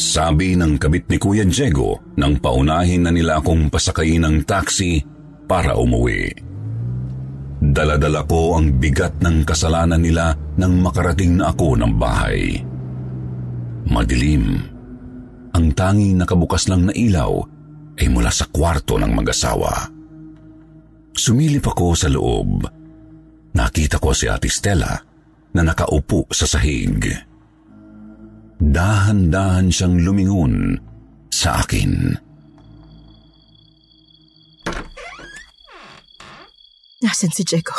Sabi 0.00 0.56
ng 0.56 0.80
kabit 0.80 1.12
ni 1.12 1.20
Kuya 1.20 1.44
Diego 1.44 2.00
nang 2.16 2.40
paunahin 2.40 3.04
na 3.04 3.12
nila 3.12 3.36
akong 3.36 3.68
pasakayin 3.68 4.24
ng 4.24 4.36
taxi 4.48 5.04
para 5.44 5.76
umuwi. 5.76 6.32
Daladala 7.60 8.24
ko 8.24 8.56
ang 8.56 8.80
bigat 8.80 9.20
ng 9.20 9.44
kasalanan 9.44 10.00
nila 10.00 10.32
nang 10.56 10.80
makarating 10.80 11.36
na 11.36 11.52
ako 11.52 11.76
ng 11.76 11.92
bahay. 12.00 12.64
Madilim. 13.92 14.64
Ang 15.52 15.76
tanging 15.76 16.16
nakabukas 16.16 16.72
lang 16.72 16.88
na 16.88 16.96
ilaw 16.96 17.36
ay 18.00 18.08
mula 18.08 18.32
sa 18.32 18.48
kwarto 18.48 18.96
ng 18.96 19.12
mag-asawa. 19.12 19.92
Sumilip 21.12 21.68
ako 21.68 21.92
sa 21.92 22.08
loob. 22.08 22.64
Nakita 23.52 24.00
ko 24.00 24.16
si 24.16 24.32
Ate 24.32 24.48
Stella 24.48 24.96
na 25.52 25.60
nakaupo 25.60 26.24
sa 26.32 26.48
sahig. 26.48 27.28
Dahan-dahan 28.60 29.72
siyang 29.72 29.96
lumingon 30.04 30.76
sa 31.32 31.64
akin. 31.64 32.12
Nasaan 37.00 37.32
si 37.32 37.40
Diego? 37.48 37.72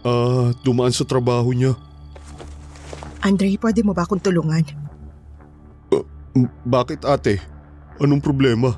Ah, 0.00 0.56
dumaan 0.64 0.96
sa 0.96 1.04
trabaho 1.04 1.52
niya. 1.52 1.76
Andre, 3.20 3.52
pwede 3.60 3.84
mo 3.84 3.92
ba 3.92 4.08
akong 4.08 4.24
tulungan? 4.24 4.64
M- 6.32 6.48
Bakit 6.64 7.04
ate? 7.04 7.36
Anong 8.00 8.24
problema? 8.24 8.72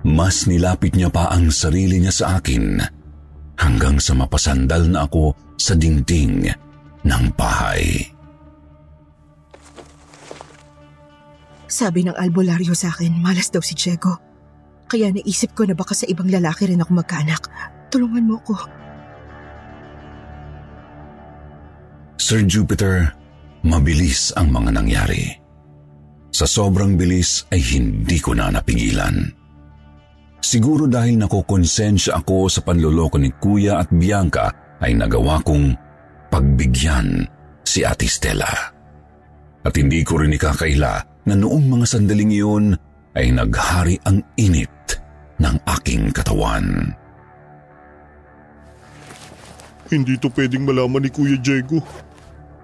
Mas 0.00 0.48
nilapit 0.48 0.96
niya 0.96 1.12
pa 1.12 1.28
ang 1.28 1.52
sarili 1.52 2.00
niya 2.00 2.12
sa 2.16 2.26
akin 2.40 2.80
hanggang 3.60 4.00
sa 4.00 4.16
mapasandal 4.16 4.88
na 4.88 5.04
ako 5.04 5.36
sa 5.60 5.76
dingding 5.76 6.48
ng 7.04 7.24
bahay. 7.36 8.10
Sabi 11.68 12.06
ng 12.06 12.14
albularyo 12.14 12.70
sa 12.76 12.94
akin, 12.94 13.18
malas 13.18 13.50
daw 13.50 13.58
si 13.58 13.74
Diego. 13.74 14.14
Kaya 14.86 15.10
naisip 15.10 15.58
ko 15.58 15.66
na 15.66 15.74
baka 15.74 15.96
sa 15.96 16.06
ibang 16.06 16.30
lalaki 16.30 16.70
rin 16.70 16.78
ako 16.78 17.02
magkaanak. 17.02 17.50
Tulungan 17.90 18.24
mo 18.24 18.38
ko. 18.46 18.54
Sir 22.14 22.46
Jupiter, 22.46 23.10
mabilis 23.66 24.30
ang 24.38 24.54
mga 24.54 24.70
nangyari. 24.70 25.34
Sa 26.30 26.46
sobrang 26.46 26.94
bilis 26.94 27.46
ay 27.50 27.58
hindi 27.58 28.22
ko 28.22 28.38
na 28.38 28.54
napigilan. 28.54 29.34
Siguro 30.44 30.86
dahil 30.86 31.18
nakukonsensya 31.18 32.22
ako 32.22 32.46
sa 32.52 32.62
panloloko 32.62 33.18
ni 33.18 33.34
Kuya 33.34 33.82
at 33.82 33.90
Bianca 33.90 34.78
ay 34.78 34.94
nagawa 34.94 35.42
kong 35.42 35.83
pagbigyan 36.34 37.30
si 37.62 37.86
Ate 37.86 38.10
Stella. 38.10 38.50
At 39.62 39.78
hindi 39.78 40.02
ko 40.02 40.18
rin 40.18 40.34
ikakaila 40.34 41.22
na 41.30 41.34
noong 41.38 41.70
mga 41.70 41.86
sandaling 41.86 42.34
iyon 42.34 42.74
ay 43.14 43.30
naghari 43.30 44.02
ang 44.02 44.18
init 44.34 44.98
ng 45.38 45.56
aking 45.78 46.10
katawan. 46.10 46.90
Hindi 49.86 50.18
to 50.18 50.26
pwedeng 50.34 50.66
malaman 50.66 51.06
ni 51.06 51.10
Kuya 51.14 51.38
Diego. 51.38 51.78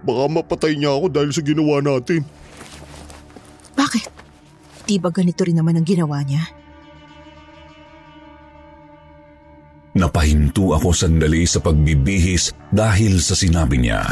Baka 0.02 0.26
mapatay 0.26 0.74
niya 0.74 0.90
ako 0.90 1.06
dahil 1.06 1.30
sa 1.30 1.46
ginawa 1.46 1.78
natin. 1.78 2.26
Bakit? 3.78 4.04
Di 4.82 4.98
ba 4.98 5.14
ganito 5.14 5.46
rin 5.46 5.54
naman 5.54 5.78
ang 5.78 5.86
ginawa 5.86 6.18
niya? 6.26 6.42
Napahinto 9.90 10.70
ako 10.70 10.94
sandali 10.94 11.42
sa 11.50 11.58
pagbibihis 11.58 12.54
dahil 12.70 13.18
sa 13.18 13.34
sinabi 13.34 13.82
niya. 13.82 14.02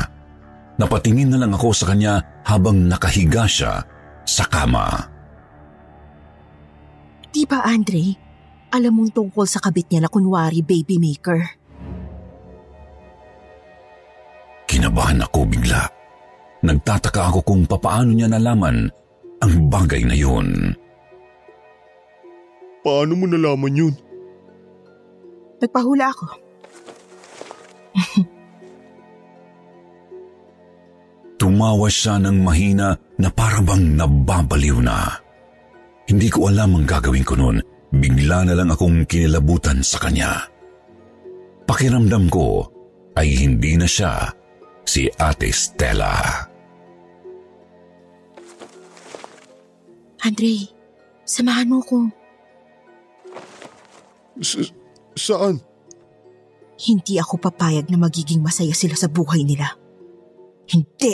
napatingin 0.79 1.35
na 1.35 1.43
lang 1.43 1.51
ako 1.51 1.75
sa 1.75 1.91
kanya 1.91 2.23
habang 2.47 2.87
nakahiga 2.87 3.51
siya 3.51 3.83
sa 4.23 4.47
kama. 4.47 4.87
Di 7.35 7.43
ba, 7.45 7.67
Andre? 7.67 8.15
Alam 8.71 9.03
mong 9.03 9.11
tungkol 9.11 9.43
sa 9.43 9.59
kabit 9.59 9.91
niya 9.91 10.07
na 10.07 10.11
kunwari 10.13 10.63
baby 10.63 11.03
maker. 11.03 11.41
Kinabahan 14.71 15.25
ako 15.25 15.51
bigla. 15.51 15.83
Nagtataka 16.63 17.33
ako 17.33 17.41
kung 17.43 17.63
papaano 17.67 18.15
niya 18.15 18.31
nalaman 18.31 18.87
ang 19.43 19.55
bagay 19.71 20.03
na 20.07 20.15
yun. 20.15 20.75
Paano 22.87 23.13
mo 23.19 23.27
nalaman 23.27 23.75
yun? 23.75 23.95
Nagpahula 25.59 26.07
ako. 26.11 26.27
Tumawa 31.39 31.87
siya 31.87 32.19
ng 32.19 32.39
mahina 32.43 32.99
na 33.19 33.29
parabang 33.31 33.83
nababaliw 33.95 34.79
na. 34.83 35.07
Hindi 36.11 36.29
ko 36.31 36.51
alam 36.51 36.83
ang 36.83 36.87
gagawin 36.87 37.27
ko 37.27 37.35
noon. 37.39 37.59
Bigla 37.89 38.45
na 38.45 38.55
lang 38.59 38.69
akong 38.75 39.07
kinilabutan 39.07 39.81
sa 39.81 40.03
kanya. 40.03 40.45
Pakiramdam 41.65 42.29
ko 42.29 42.69
ay 43.17 43.35
hindi 43.39 43.79
na 43.79 43.87
siya 43.87 44.29
si 44.85 45.09
Ate 45.21 45.53
Stella. 45.53 46.17
Andre, 50.25 50.69
samahan 51.23 51.69
mo 51.71 51.79
ko. 51.85 52.11
S- 54.43 54.75
saan? 55.19 55.61
Hindi 56.79 57.19
ako 57.19 57.43
papayag 57.43 57.91
na 57.91 57.99
magiging 57.99 58.39
masaya 58.39 58.71
sila 58.71 58.95
sa 58.95 59.11
buhay 59.11 59.43
nila. 59.43 59.75
Hindi. 60.71 61.13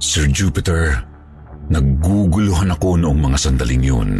Sir 0.00 0.24
Jupiter, 0.32 1.04
nagguguluhan 1.68 2.72
ako 2.72 2.96
noong 2.96 3.20
mga 3.20 3.38
sandaling 3.38 3.84
yun. 3.84 4.10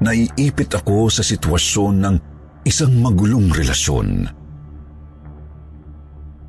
Naiipit 0.00 0.72
ako 0.76 1.08
sa 1.08 1.24
sitwasyon 1.24 1.94
ng 2.04 2.16
isang 2.68 2.92
magulong 3.00 3.48
relasyon. 3.52 4.28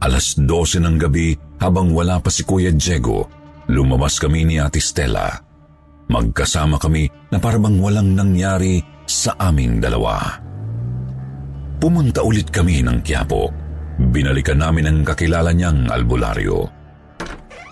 Alas 0.01 0.33
12 0.35 0.81
ng 0.81 0.97
gabi 0.97 1.37
habang 1.61 1.93
wala 1.93 2.17
pa 2.17 2.33
si 2.33 2.41
Kuya 2.41 2.73
Diego, 2.73 3.29
lumabas 3.69 4.17
kami 4.17 4.43
ni 4.49 4.57
Ate 4.57 4.81
Stella. 4.81 5.50
Magkasama 6.11 6.75
kami 6.75 7.07
na 7.31 7.39
parang 7.39 7.79
walang 7.79 8.11
nangyari 8.11 8.83
sa 9.07 9.31
aming 9.39 9.79
dalawa. 9.79 10.19
Pumunta 11.79 12.19
ulit 12.21 12.51
kami 12.51 12.83
ng 12.83 12.99
Quiapo. 12.99 13.47
Binalikan 14.11 14.59
namin 14.59 14.91
ang 14.91 14.99
kakilala 15.07 15.55
niyang 15.55 15.87
albularyo. 15.87 16.67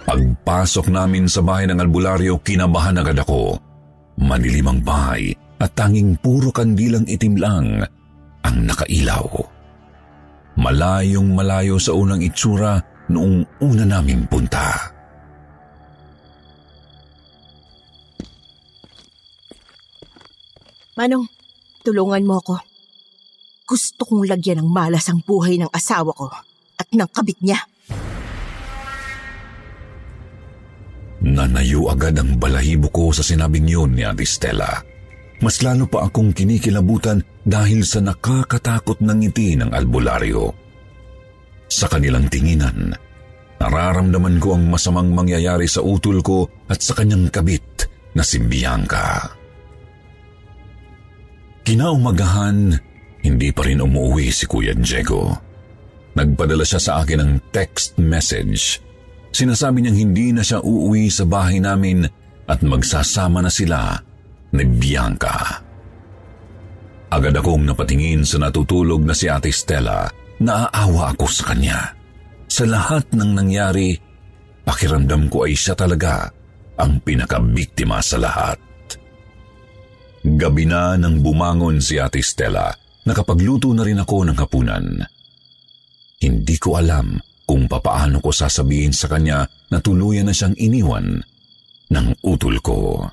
Pagpasok 0.08 0.88
namin 0.90 1.28
sa 1.28 1.44
bahay 1.44 1.70
ng 1.70 1.78
albularyo, 1.78 2.40
kinabahan 2.42 2.98
agad 3.04 3.20
ako. 3.22 3.60
Manilim 4.24 4.66
ang 4.72 4.80
bahay 4.82 5.36
at 5.60 5.76
tanging 5.76 6.16
puro 6.24 6.50
kandilang 6.50 7.06
itim 7.06 7.36
lang 7.36 7.68
ang 8.42 8.58
nakailaw. 8.64 9.28
Malayong 10.60 11.30
malayo 11.36 11.76
sa 11.76 11.92
unang 11.94 12.24
itsura 12.24 12.80
noong 13.12 13.64
una 13.64 13.84
naming 13.84 14.26
punta. 14.28 14.99
Manong, 21.00 21.32
tulungan 21.80 22.28
mo 22.28 22.44
ako. 22.44 22.60
Gusto 23.64 24.04
kong 24.04 24.28
lagyan 24.28 24.60
ng 24.60 24.68
malas 24.68 25.08
ang 25.08 25.24
buhay 25.24 25.56
ng 25.56 25.72
asawa 25.72 26.12
ko 26.12 26.28
at 26.76 26.92
ng 26.92 27.08
kabit 27.08 27.40
niya. 27.40 27.56
Nanayo 31.24 31.88
agad 31.88 32.20
ang 32.20 32.36
balahibo 32.36 32.92
ko 32.92 33.16
sa 33.16 33.24
sinabing 33.24 33.72
yun 33.72 33.96
ni 33.96 34.04
Ate 34.04 34.28
Stella. 34.28 34.84
Mas 35.40 35.64
lalo 35.64 35.88
pa 35.88 36.04
akong 36.04 36.36
kinikilabutan 36.36 37.24
dahil 37.48 37.88
sa 37.88 38.04
nakakatakot 38.04 39.00
ng 39.00 39.24
ngiti 39.24 39.56
ng 39.56 39.72
albularyo. 39.72 40.52
Sa 41.72 41.88
kanilang 41.88 42.28
tinginan, 42.28 42.92
nararamdaman 43.56 44.36
ko 44.44 44.60
ang 44.60 44.68
masamang 44.68 45.16
mangyayari 45.16 45.64
sa 45.64 45.80
utol 45.80 46.20
ko 46.20 46.44
at 46.68 46.84
sa 46.84 46.92
kanyang 46.92 47.32
kabit 47.32 47.88
na 48.12 48.20
si 48.20 48.44
Bianca. 48.44 49.39
Kinaumagahan, 51.70 52.74
hindi 53.22 53.54
pa 53.54 53.62
rin 53.62 53.78
umuwi 53.78 54.34
si 54.34 54.50
Kuya 54.50 54.74
Diego. 54.74 55.38
Nagpadala 56.18 56.66
siya 56.66 56.82
sa 56.82 56.92
akin 57.06 57.22
ng 57.22 57.34
text 57.54 57.94
message. 58.02 58.82
Sinasabi 59.30 59.86
niyang 59.86 60.10
hindi 60.10 60.34
na 60.34 60.42
siya 60.42 60.66
uuwi 60.66 61.14
sa 61.14 61.30
bahay 61.30 61.62
namin 61.62 62.10
at 62.50 62.66
magsasama 62.66 63.46
na 63.46 63.54
sila 63.54 64.02
ni 64.50 64.66
Bianca. 64.66 65.62
Agad 67.14 67.38
akong 67.38 67.62
napatingin 67.62 68.26
sa 68.26 68.42
natutulog 68.42 69.06
na 69.06 69.14
si 69.14 69.30
Ate 69.30 69.54
Stella. 69.54 70.10
Naaawa 70.42 71.14
ako 71.14 71.30
sa 71.30 71.54
kanya. 71.54 71.94
Sa 72.50 72.66
lahat 72.66 73.14
ng 73.14 73.38
nangyari, 73.38 73.94
pakiramdam 74.66 75.30
ko 75.30 75.46
ay 75.46 75.54
siya 75.54 75.78
talaga 75.78 76.34
ang 76.82 76.98
pinakabiktima 77.06 78.02
sa 78.02 78.18
lahat. 78.18 78.58
Gabi 80.20 80.68
na 80.68 81.00
nang 81.00 81.24
bumangon 81.24 81.80
si 81.80 81.96
Ate 81.96 82.20
Stella, 82.20 82.68
nakapagluto 83.08 83.72
na 83.72 83.88
rin 83.88 84.04
ako 84.04 84.28
ng 84.28 84.38
hapunan. 84.38 84.86
Hindi 86.20 86.56
ko 86.60 86.76
alam 86.76 87.16
kung 87.48 87.72
papaano 87.72 88.20
ko 88.20 88.36
sasabihin 88.36 88.92
sa 88.92 89.08
kanya 89.08 89.48
na 89.72 89.80
tuluyan 89.80 90.28
na 90.28 90.36
siyang 90.36 90.60
iniwan 90.60 91.24
ng 91.90 92.08
utol 92.28 92.60
ko. 92.60 93.08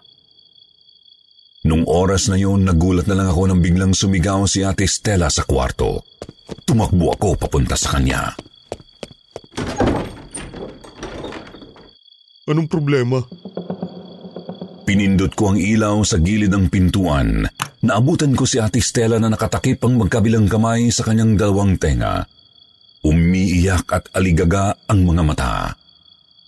Nung 1.66 1.86
oras 1.86 2.30
na 2.30 2.38
yun, 2.38 2.62
nagulat 2.66 3.06
na 3.10 3.18
lang 3.18 3.30
ako 3.30 3.50
nang 3.50 3.60
biglang 3.62 3.94
sumigaw 3.94 4.46
si 4.46 4.66
Ate 4.66 4.86
Stella 4.86 5.30
sa 5.30 5.46
kwarto. 5.46 6.02
Tumakbo 6.66 7.14
ako 7.14 7.38
papunta 7.38 7.74
sa 7.74 7.98
kanya. 7.98 8.34
Anong 12.46 12.70
problema? 12.70 13.18
Pinindot 14.86 15.34
ko 15.34 15.50
ang 15.50 15.58
ilaw 15.58 16.06
sa 16.06 16.22
gilid 16.22 16.54
ng 16.54 16.70
pintuan. 16.70 17.42
Naabutan 17.82 18.38
ko 18.38 18.46
si 18.46 18.62
Ate 18.62 18.78
Stella 18.78 19.18
na 19.18 19.26
nakatakip 19.26 19.82
ang 19.82 19.98
magkabilang 19.98 20.46
kamay 20.46 20.94
sa 20.94 21.02
kanyang 21.02 21.34
dalawang 21.34 21.74
tenga. 21.74 22.22
Umiiyak 23.02 23.90
at 23.90 24.06
aligaga 24.14 24.78
ang 24.86 25.02
mga 25.02 25.22
mata. 25.26 25.74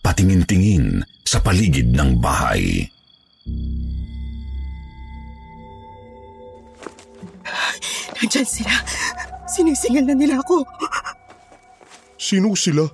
Patingin-tingin 0.07 1.03
sa 1.27 1.42
paligid 1.42 1.90
ng 1.90 2.22
bahay. 2.22 2.87
Nandyan 8.22 8.46
sila. 8.46 8.74
Sinisingal 9.51 10.07
na 10.07 10.14
nila 10.14 10.38
ako. 10.38 10.62
Sino 12.14 12.55
sila? 12.55 12.87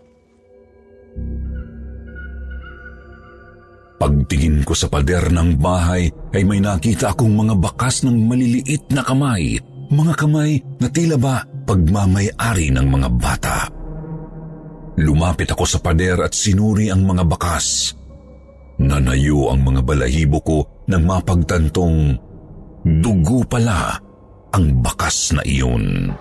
Pagtingin 4.04 4.68
ko 4.68 4.76
sa 4.76 4.92
pader 4.92 5.32
ng 5.32 5.56
bahay 5.56 6.12
ay 6.36 6.44
may 6.44 6.60
nakita 6.60 7.16
akong 7.16 7.32
mga 7.32 7.56
bakas 7.56 8.04
ng 8.04 8.28
maliliit 8.28 8.92
na 8.92 9.00
kamay. 9.00 9.56
Mga 9.88 10.12
kamay 10.20 10.60
na 10.76 10.92
tila 10.92 11.16
ba 11.16 11.40
pagmamayari 11.64 12.68
ng 12.68 12.84
mga 12.84 13.08
bata. 13.16 13.64
Lumapit 15.00 15.56
ako 15.56 15.64
sa 15.64 15.80
pader 15.80 16.20
at 16.20 16.36
sinuri 16.36 16.92
ang 16.92 17.00
mga 17.08 17.24
bakas. 17.24 17.96
Nanayo 18.76 19.48
ang 19.48 19.64
mga 19.72 19.80
balahibo 19.80 20.36
ko 20.44 20.58
nang 20.84 21.08
mapagtantong 21.08 22.20
dugo 22.84 23.40
pala 23.48 23.96
ang 24.52 24.84
bakas 24.84 25.32
na 25.32 25.40
iyon. 25.48 26.12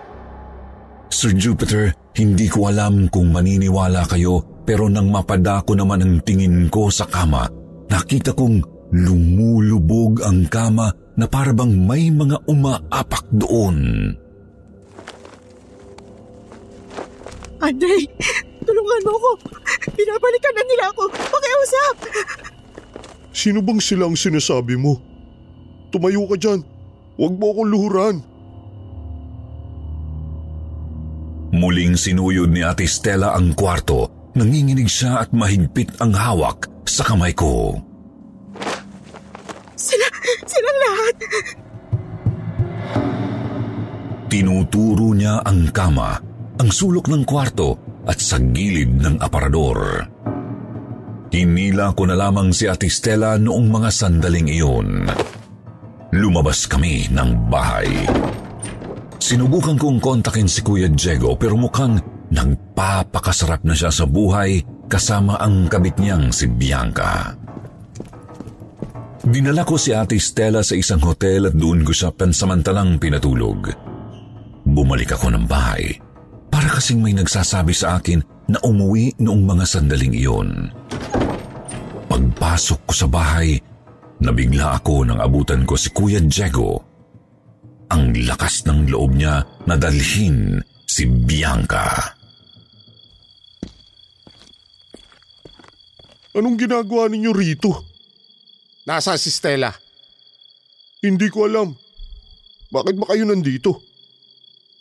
Sir 1.11 1.35
Jupiter, 1.35 1.91
hindi 2.15 2.47
ko 2.47 2.71
alam 2.71 3.11
kung 3.11 3.35
maniniwala 3.35 4.07
kayo 4.07 4.63
pero 4.63 4.87
nang 4.87 5.11
mapadako 5.11 5.75
naman 5.75 5.99
ang 5.99 6.15
tingin 6.23 6.71
ko 6.71 6.87
sa 6.87 7.03
kama, 7.03 7.62
nakita 7.91 8.35
kong 8.35 8.63
lumulubog 8.93 10.21
ang 10.21 10.45
kama 10.45 10.93
na 11.17 11.25
parabang 11.25 11.73
may 11.73 12.13
mga 12.13 12.45
umaapak 12.45 13.25
doon. 13.33 14.09
Andre, 17.63 17.95
tulungan 18.67 19.01
mo 19.07 19.11
ako. 19.17 19.31
Pinabalikan 19.95 20.53
na 20.53 20.63
nila 20.67 20.85
ako. 20.91 21.03
Pakiusap. 21.09 21.95
Sino 23.33 23.63
bang 23.63 23.79
sila 23.79 24.05
ang 24.05 24.19
sinasabi 24.19 24.75
mo? 24.75 24.99
Tumayo 25.89 26.27
ka 26.27 26.35
dyan. 26.37 26.59
Huwag 27.15 27.33
mo 27.39 27.45
akong 27.53 27.69
luhuran. 27.69 28.15
Muling 31.53 31.93
sinuyod 31.93 32.49
ni 32.49 32.65
Ate 32.65 32.89
Stella 32.89 33.37
ang 33.37 33.53
kwarto. 33.53 34.09
Nanginginig 34.33 34.89
siya 34.89 35.21
at 35.21 35.29
mahigpit 35.29 36.01
ang 36.01 36.17
hawak 36.17 36.72
sa 36.93 37.01
kamay 37.01 37.33
ko. 37.33 37.73
Sila, 39.73 40.07
silang 40.45 40.79
lahat. 40.85 41.15
Tinuturo 44.29 45.17
niya 45.17 45.41
ang 45.41 45.73
kama. 45.73 46.21
ang 46.53 46.69
sulok 46.69 47.09
ng 47.09 47.25
kwarto 47.25 47.75
at 48.05 48.21
sa 48.21 48.37
gilid 48.37 49.01
ng 49.01 49.17
aparador. 49.19 50.05
Hinila 51.33 51.97
ko 51.97 52.05
na 52.05 52.13
lamang 52.13 52.53
si 52.53 52.69
Ate 52.69 52.87
Stella 52.93 53.41
noong 53.41 53.67
mga 53.73 53.89
sandaling 53.89 54.47
iyon. 54.53 55.09
Lumabas 56.13 56.69
kami 56.69 57.09
ng 57.09 57.49
bahay. 57.49 57.89
Sinubukan 59.17 59.75
kong 59.81 59.97
kontakin 59.97 60.45
si 60.45 60.61
Kuya 60.61 60.85
Diego 60.93 61.33
pero 61.33 61.57
mukhang 61.57 61.97
nagpapakasarap 62.29 63.65
na 63.65 63.73
siya 63.73 63.89
sa 63.89 64.05
buhay 64.05 64.61
kasama 64.93 65.41
ang 65.41 65.65
kabit 65.65 65.97
niyang 65.97 66.29
si 66.29 66.45
Bianca. 66.45 67.33
Dinala 69.25 69.65
ko 69.65 69.73
si 69.73 69.89
Ate 69.89 70.21
Stella 70.21 70.61
sa 70.61 70.77
isang 70.77 71.01
hotel 71.01 71.49
at 71.49 71.57
doon 71.57 71.81
ko 71.81 71.89
siya 71.89 72.13
pansamantalang 72.13 73.01
pinatulog. 73.01 73.73
Bumalik 74.61 75.17
ako 75.17 75.33
ng 75.33 75.49
bahay 75.49 75.97
para 76.53 76.69
kasing 76.69 77.01
may 77.01 77.17
nagsasabi 77.17 77.73
sa 77.73 77.97
akin 77.97 78.21
na 78.53 78.61
umuwi 78.61 79.17
noong 79.17 79.41
mga 79.41 79.65
sandaling 79.65 80.13
iyon. 80.13 80.69
Pagpasok 82.05 82.79
ko 82.85 82.93
sa 82.93 83.07
bahay, 83.09 83.57
nabigla 84.21 84.77
ako 84.77 85.09
nang 85.09 85.17
abutan 85.17 85.65
ko 85.65 85.73
si 85.73 85.89
Kuya 85.89 86.21
Diego. 86.21 86.77
Ang 87.89 88.13
lakas 88.29 88.61
ng 88.69 88.93
loob 88.93 89.17
niya 89.17 89.41
na 89.65 89.73
dalhin 89.73 90.61
si 90.85 91.09
Bianca. 91.09 92.13
Anong 96.33 96.57
ginagawa 96.57 97.09
ninyo 97.09 97.29
rito? 97.29 97.71
Nasa 98.89 99.13
si 99.21 99.29
Stella. 99.29 99.69
Hindi 100.99 101.29
ko 101.29 101.45
alam. 101.45 101.69
Bakit 102.73 102.95
ba 102.97 103.05
kayo 103.13 103.23
nandito? 103.29 103.85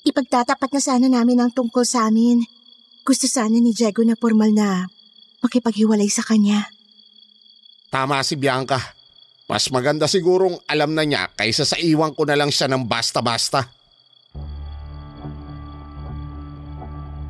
Ipagtatapat 0.02 0.70
na 0.72 0.80
sana 0.80 1.06
namin 1.12 1.38
ang 1.44 1.52
tungkol 1.52 1.84
sa 1.84 2.08
amin. 2.08 2.40
Gusto 3.04 3.28
sana 3.28 3.52
ni 3.60 3.76
Diego 3.76 4.00
na 4.02 4.16
formal 4.16 4.50
na 4.50 4.88
makipaghiwalay 5.44 6.08
sa 6.08 6.24
kanya. 6.24 6.72
Tama 7.92 8.24
si 8.24 8.40
Bianca. 8.40 8.80
Mas 9.50 9.68
maganda 9.68 10.08
sigurong 10.08 10.56
alam 10.64 10.96
na 10.96 11.04
niya 11.04 11.28
kaysa 11.36 11.68
sa 11.68 11.76
iwan 11.76 12.16
ko 12.16 12.24
na 12.24 12.38
lang 12.38 12.48
siya 12.48 12.72
ng 12.72 12.88
basta-basta. 12.88 13.68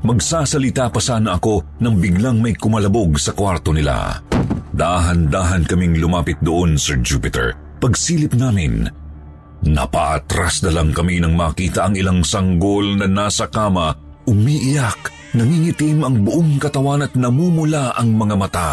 Magsasalita 0.02 0.90
pa 0.90 0.98
sana 0.98 1.38
ako 1.38 1.78
nang 1.78 2.02
biglang 2.02 2.42
may 2.42 2.58
kumalabog 2.58 3.14
sa 3.22 3.30
kwarto 3.30 3.70
nila. 3.70 4.18
Dahan-dahan 4.74 5.62
kaming 5.62 6.02
lumapit 6.02 6.42
doon, 6.42 6.74
Sir 6.74 6.98
Jupiter. 6.98 7.54
Pagsilip 7.78 8.34
namin, 8.34 8.90
napaatras 9.62 10.66
na 10.66 10.74
lang 10.74 10.90
kami 10.90 11.22
nang 11.22 11.38
makita 11.38 11.86
ang 11.86 11.94
ilang 11.94 12.26
sanggol 12.26 12.98
na 12.98 13.06
nasa 13.06 13.46
kama, 13.46 13.94
umiiyak, 14.26 15.14
nangingitim 15.38 16.02
ang 16.02 16.26
buong 16.26 16.58
katawan 16.58 17.06
at 17.06 17.14
namumula 17.14 17.94
ang 17.94 18.10
mga 18.18 18.34
mata. 18.34 18.70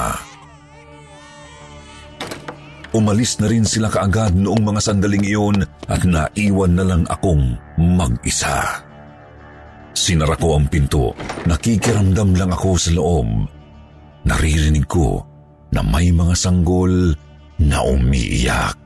Umalis 2.90 3.38
na 3.38 3.54
rin 3.54 3.70
sila 3.70 3.86
kaagad 3.86 4.34
noong 4.34 4.66
mga 4.66 4.82
sandaling 4.82 5.22
iyon 5.22 5.62
at 5.86 6.02
naiwan 6.10 6.74
na 6.74 6.86
lang 6.90 7.04
akong 7.06 7.54
mag-isa. 7.78 8.89
Sinara 9.94 10.38
ko 10.40 10.58
ang 10.58 10.70
pinto, 10.70 11.14
nakikiramdam 11.46 12.38
lang 12.38 12.52
ako 12.54 12.70
sa 12.80 12.92
loob. 12.96 13.30
Naririnig 14.26 14.86
ko 14.86 15.22
na 15.74 15.82
may 15.86 16.10
mga 16.10 16.34
sanggol 16.38 17.14
na 17.60 17.78
umiiyak. 17.84 18.80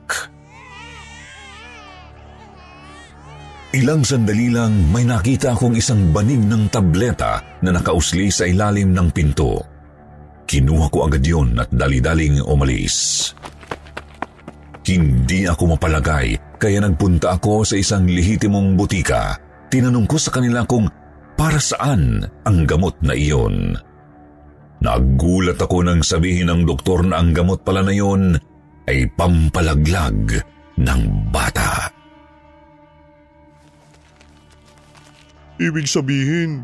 Ilang 3.74 4.06
sandali 4.06 4.54
lang 4.54 4.94
may 4.94 5.02
nakita 5.02 5.50
akong 5.50 5.74
isang 5.74 6.14
banig 6.14 6.38
ng 6.38 6.70
tableta 6.70 7.42
na 7.58 7.74
nakausli 7.74 8.30
sa 8.30 8.46
ilalim 8.46 8.94
ng 8.94 9.10
pinto. 9.10 9.58
Kinuha 10.46 10.86
ko 10.94 11.10
agad 11.10 11.26
yon 11.26 11.58
at 11.58 11.66
dali-daling 11.74 12.38
umalis. 12.46 13.34
Hindi 14.86 15.50
ako 15.50 15.74
mapalagay 15.74 16.38
kaya 16.54 16.78
nagpunta 16.78 17.34
ako 17.34 17.66
sa 17.66 17.74
isang 17.74 18.06
lehitimong 18.06 18.78
butika. 18.78 19.43
Tinanong 19.74 20.06
ko 20.06 20.22
sa 20.22 20.30
kanila 20.30 20.62
kung 20.70 20.86
para 21.34 21.58
saan 21.58 22.22
ang 22.46 22.62
gamot 22.62 22.94
na 23.02 23.10
iyon. 23.10 23.74
Nagulat 24.78 25.58
ako 25.58 25.82
nang 25.82 25.98
sabihin 26.06 26.46
ng 26.46 26.62
doktor 26.62 27.02
na 27.02 27.18
ang 27.18 27.34
gamot 27.34 27.66
pala 27.66 27.82
na 27.82 27.90
iyon 27.90 28.38
ay 28.86 29.10
pampalaglag 29.18 30.46
ng 30.78 31.02
bata. 31.34 31.90
Ibig 35.58 35.90
sabihin, 35.90 36.62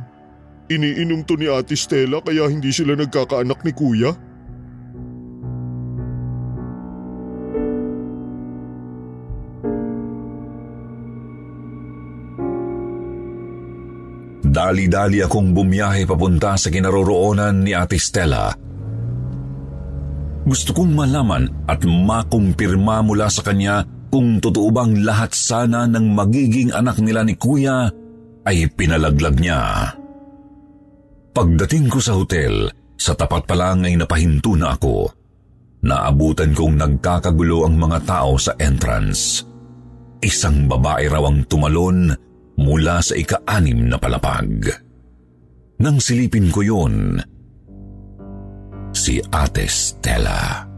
iniinom 0.70 1.26
to 1.26 1.34
ni 1.34 1.50
Ate 1.50 1.74
Stella 1.74 2.22
kaya 2.22 2.46
hindi 2.46 2.70
sila 2.70 2.94
nagkakaanak 2.94 3.66
ni 3.66 3.74
Kuya? 3.74 4.14
Dali-dali 14.60 15.24
akong 15.24 15.56
bumiyahe 15.56 16.04
papunta 16.04 16.52
sa 16.52 16.68
kinaroroonan 16.68 17.64
ni 17.64 17.72
Ate 17.72 17.96
Stella. 17.96 18.52
Gusto 20.44 20.76
kong 20.76 20.92
malaman 20.92 21.64
at 21.64 21.80
makumpirma 21.88 23.00
mula 23.00 23.32
sa 23.32 23.40
kanya 23.40 23.88
kung 24.12 24.36
totoo 24.36 24.68
bang 24.68 25.00
lahat 25.00 25.32
sana 25.32 25.88
ng 25.88 26.12
magiging 26.12 26.76
anak 26.76 27.00
nila 27.00 27.24
ni 27.24 27.40
Kuya 27.40 27.88
ay 28.44 28.68
pinalaglag 28.76 29.40
niya. 29.40 29.96
Pagdating 31.32 31.88
ko 31.88 31.96
sa 31.96 32.20
hotel, 32.20 32.68
sa 33.00 33.16
tapat 33.16 33.48
pa 33.48 33.56
lang 33.56 33.88
ay 33.88 33.96
napahinto 33.96 34.60
na 34.60 34.76
ako. 34.76 35.08
Naabutan 35.88 36.52
kong 36.52 36.76
nagkakagulo 36.76 37.64
ang 37.64 37.80
mga 37.80 38.04
tao 38.04 38.36
sa 38.36 38.52
entrance. 38.60 39.40
Isang 40.20 40.68
babae 40.68 41.08
raw 41.08 41.24
ang 41.24 41.48
tumalon 41.48 42.12
mula 42.60 43.00
sa 43.00 43.16
ika-anim 43.16 43.88
na 43.88 43.96
palapag. 43.96 44.68
Nang 45.80 45.96
silipin 45.96 46.52
ko 46.52 46.60
yun, 46.60 47.16
si 48.92 49.16
Ate 49.32 49.64
Stella. 49.64 50.68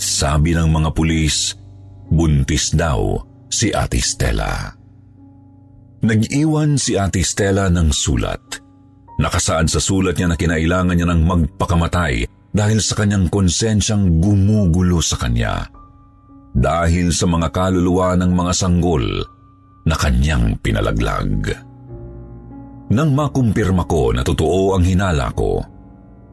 Sabi 0.00 0.56
ng 0.56 0.72
mga 0.72 0.90
pulis, 0.96 1.52
buntis 2.08 2.72
daw 2.72 3.20
si 3.52 3.68
Ate 3.68 4.00
Stella. 4.00 4.72
Nag-iwan 6.08 6.80
si 6.80 6.96
Ate 6.96 7.20
Stella 7.20 7.68
ng 7.68 7.92
sulat. 7.92 8.64
Nakasaad 9.18 9.68
sa 9.68 9.82
sulat 9.82 10.16
niya 10.16 10.32
na 10.32 10.38
kinailangan 10.38 10.94
niya 10.94 11.10
ng 11.10 11.22
magpakamatay 11.26 12.24
dahil 12.54 12.78
sa 12.80 12.96
kanyang 12.96 13.28
konsensyang 13.28 14.22
gumugulo 14.22 15.04
sa 15.04 15.20
kanya. 15.20 15.68
Dahil 16.54 17.12
sa 17.12 17.28
mga 17.28 17.52
kaluluwa 17.52 18.16
ng 18.16 18.30
mga 18.32 18.52
sanggol 18.56 19.04
na 19.88 19.96
kanyang 19.96 20.60
pinalaglag. 20.60 21.48
Nang 22.92 23.10
makumpirma 23.12 23.88
ko 23.88 24.12
na 24.12 24.20
totoo 24.20 24.76
ang 24.76 24.84
hinala 24.84 25.32
ko, 25.32 25.60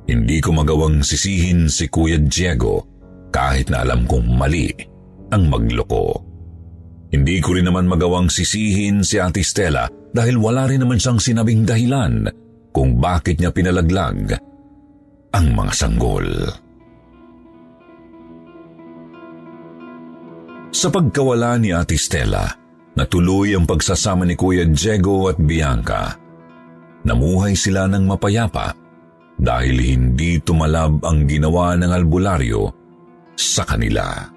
hindi 0.06 0.38
ko 0.44 0.56
magawang 0.56 1.02
sisihin 1.02 1.72
si 1.72 1.88
Kuya 1.88 2.20
Diego 2.20 2.84
kahit 3.32 3.72
na 3.72 3.84
alam 3.84 4.04
kong 4.08 4.28
mali 4.36 4.72
ang 5.32 5.48
magloko. 5.52 6.22
Hindi 7.12 7.40
ko 7.40 7.56
rin 7.56 7.68
naman 7.68 7.88
magawang 7.88 8.28
sisihin 8.28 9.04
si 9.04 9.20
Ate 9.20 9.44
Stella 9.44 9.88
dahil 9.88 10.36
wala 10.40 10.68
rin 10.68 10.84
naman 10.84 11.00
siyang 11.00 11.20
sinabing 11.20 11.64
dahilan 11.64 12.28
kung 12.76 13.00
bakit 13.00 13.40
niya 13.40 13.52
pinalaglag 13.52 14.36
ang 15.36 15.46
mga 15.52 15.74
sanggol. 15.76 16.28
Sa 20.76 20.92
pagkawala 20.92 21.56
ni 21.56 21.72
Ate 21.72 21.96
Stella, 21.96 22.65
natuloy 22.96 23.54
ang 23.54 23.68
pagsasama 23.68 24.24
ni 24.24 24.34
Kuya 24.40 24.64
Diego 24.68 25.28
at 25.28 25.38
Bianca. 25.38 26.16
Namuhay 27.06 27.54
sila 27.54 27.86
ng 27.92 28.08
mapayapa 28.08 28.74
dahil 29.36 29.78
hindi 29.78 30.40
tumalab 30.42 31.04
ang 31.04 31.28
ginawa 31.28 31.76
ng 31.76 31.92
albularyo 31.92 32.64
sa 33.36 33.68
kanila. 33.68 34.32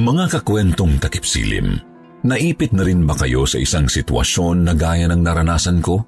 Mga 0.00 0.24
kakwentong 0.38 1.00
takipsilim, 1.02 1.76
naipit 2.24 2.72
na 2.72 2.86
rin 2.86 3.04
ba 3.04 3.16
kayo 3.16 3.48
sa 3.48 3.58
isang 3.58 3.88
sitwasyon 3.90 4.64
na 4.64 4.72
gaya 4.76 5.10
ng 5.10 5.20
naranasan 5.24 5.82
ko? 5.82 6.00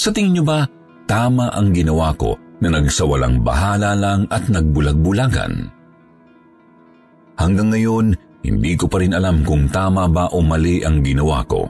Sa 0.00 0.14
tingin 0.14 0.40
niyo 0.40 0.44
ba, 0.46 0.64
tama 1.04 1.50
ang 1.52 1.74
ginawa 1.74 2.14
ko 2.16 2.38
na 2.60 2.72
nagsawalang 2.72 3.42
bahala 3.44 3.96
lang 3.96 4.24
at 4.32 4.48
nagbulag-bulagan? 4.48 5.68
Hanggang 7.36 7.72
ngayon, 7.72 8.06
hindi 8.40 8.72
ko 8.76 8.88
pa 8.88 9.00
rin 9.00 9.12
alam 9.12 9.44
kung 9.44 9.68
tama 9.68 10.08
ba 10.08 10.32
o 10.32 10.40
mali 10.40 10.80
ang 10.80 11.04
ginawa 11.04 11.44
ko. 11.44 11.68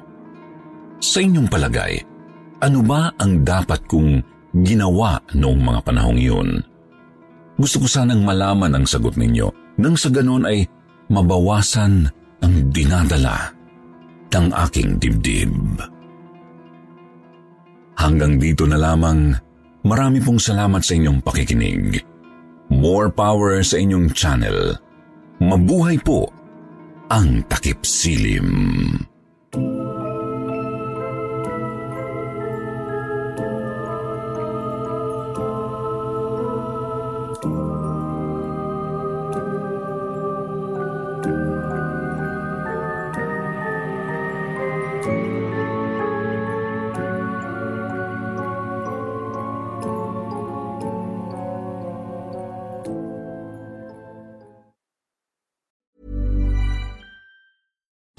Sa 1.01 1.19
inyong 1.19 1.49
palagay, 1.51 1.99
ano 2.61 2.81
ba 2.85 3.11
ang 3.19 3.43
dapat 3.43 3.83
kong 3.89 4.21
ginawa 4.63 5.19
noong 5.35 5.61
mga 5.65 5.81
panahong 5.83 6.21
iyon? 6.21 6.51
Gusto 7.57 7.85
ko 7.85 7.87
sanang 7.89 8.23
malaman 8.23 8.73
ang 8.77 8.87
sagot 8.87 9.17
ninyo 9.17 9.77
nang 9.81 9.97
sa 9.97 10.13
ganon 10.13 10.47
ay 10.47 10.65
mabawasan 11.11 12.07
ang 12.41 12.55
dinadala 12.73 13.53
ng 14.31 14.47
aking 14.69 14.97
dibdib. 14.97 15.53
Hanggang 18.01 18.41
dito 18.41 18.65
na 18.65 18.81
lamang, 18.81 19.37
marami 19.85 20.25
pong 20.25 20.41
salamat 20.41 20.81
sa 20.81 20.97
inyong 20.97 21.21
pakikinig. 21.21 22.01
More 22.73 23.13
power 23.13 23.61
sa 23.61 23.77
inyong 23.77 24.15
channel. 24.17 24.79
Mabuhay 25.43 26.01
po 26.01 26.33
ang 27.11 27.43
takip 27.51 27.83
silim. 27.83 29.10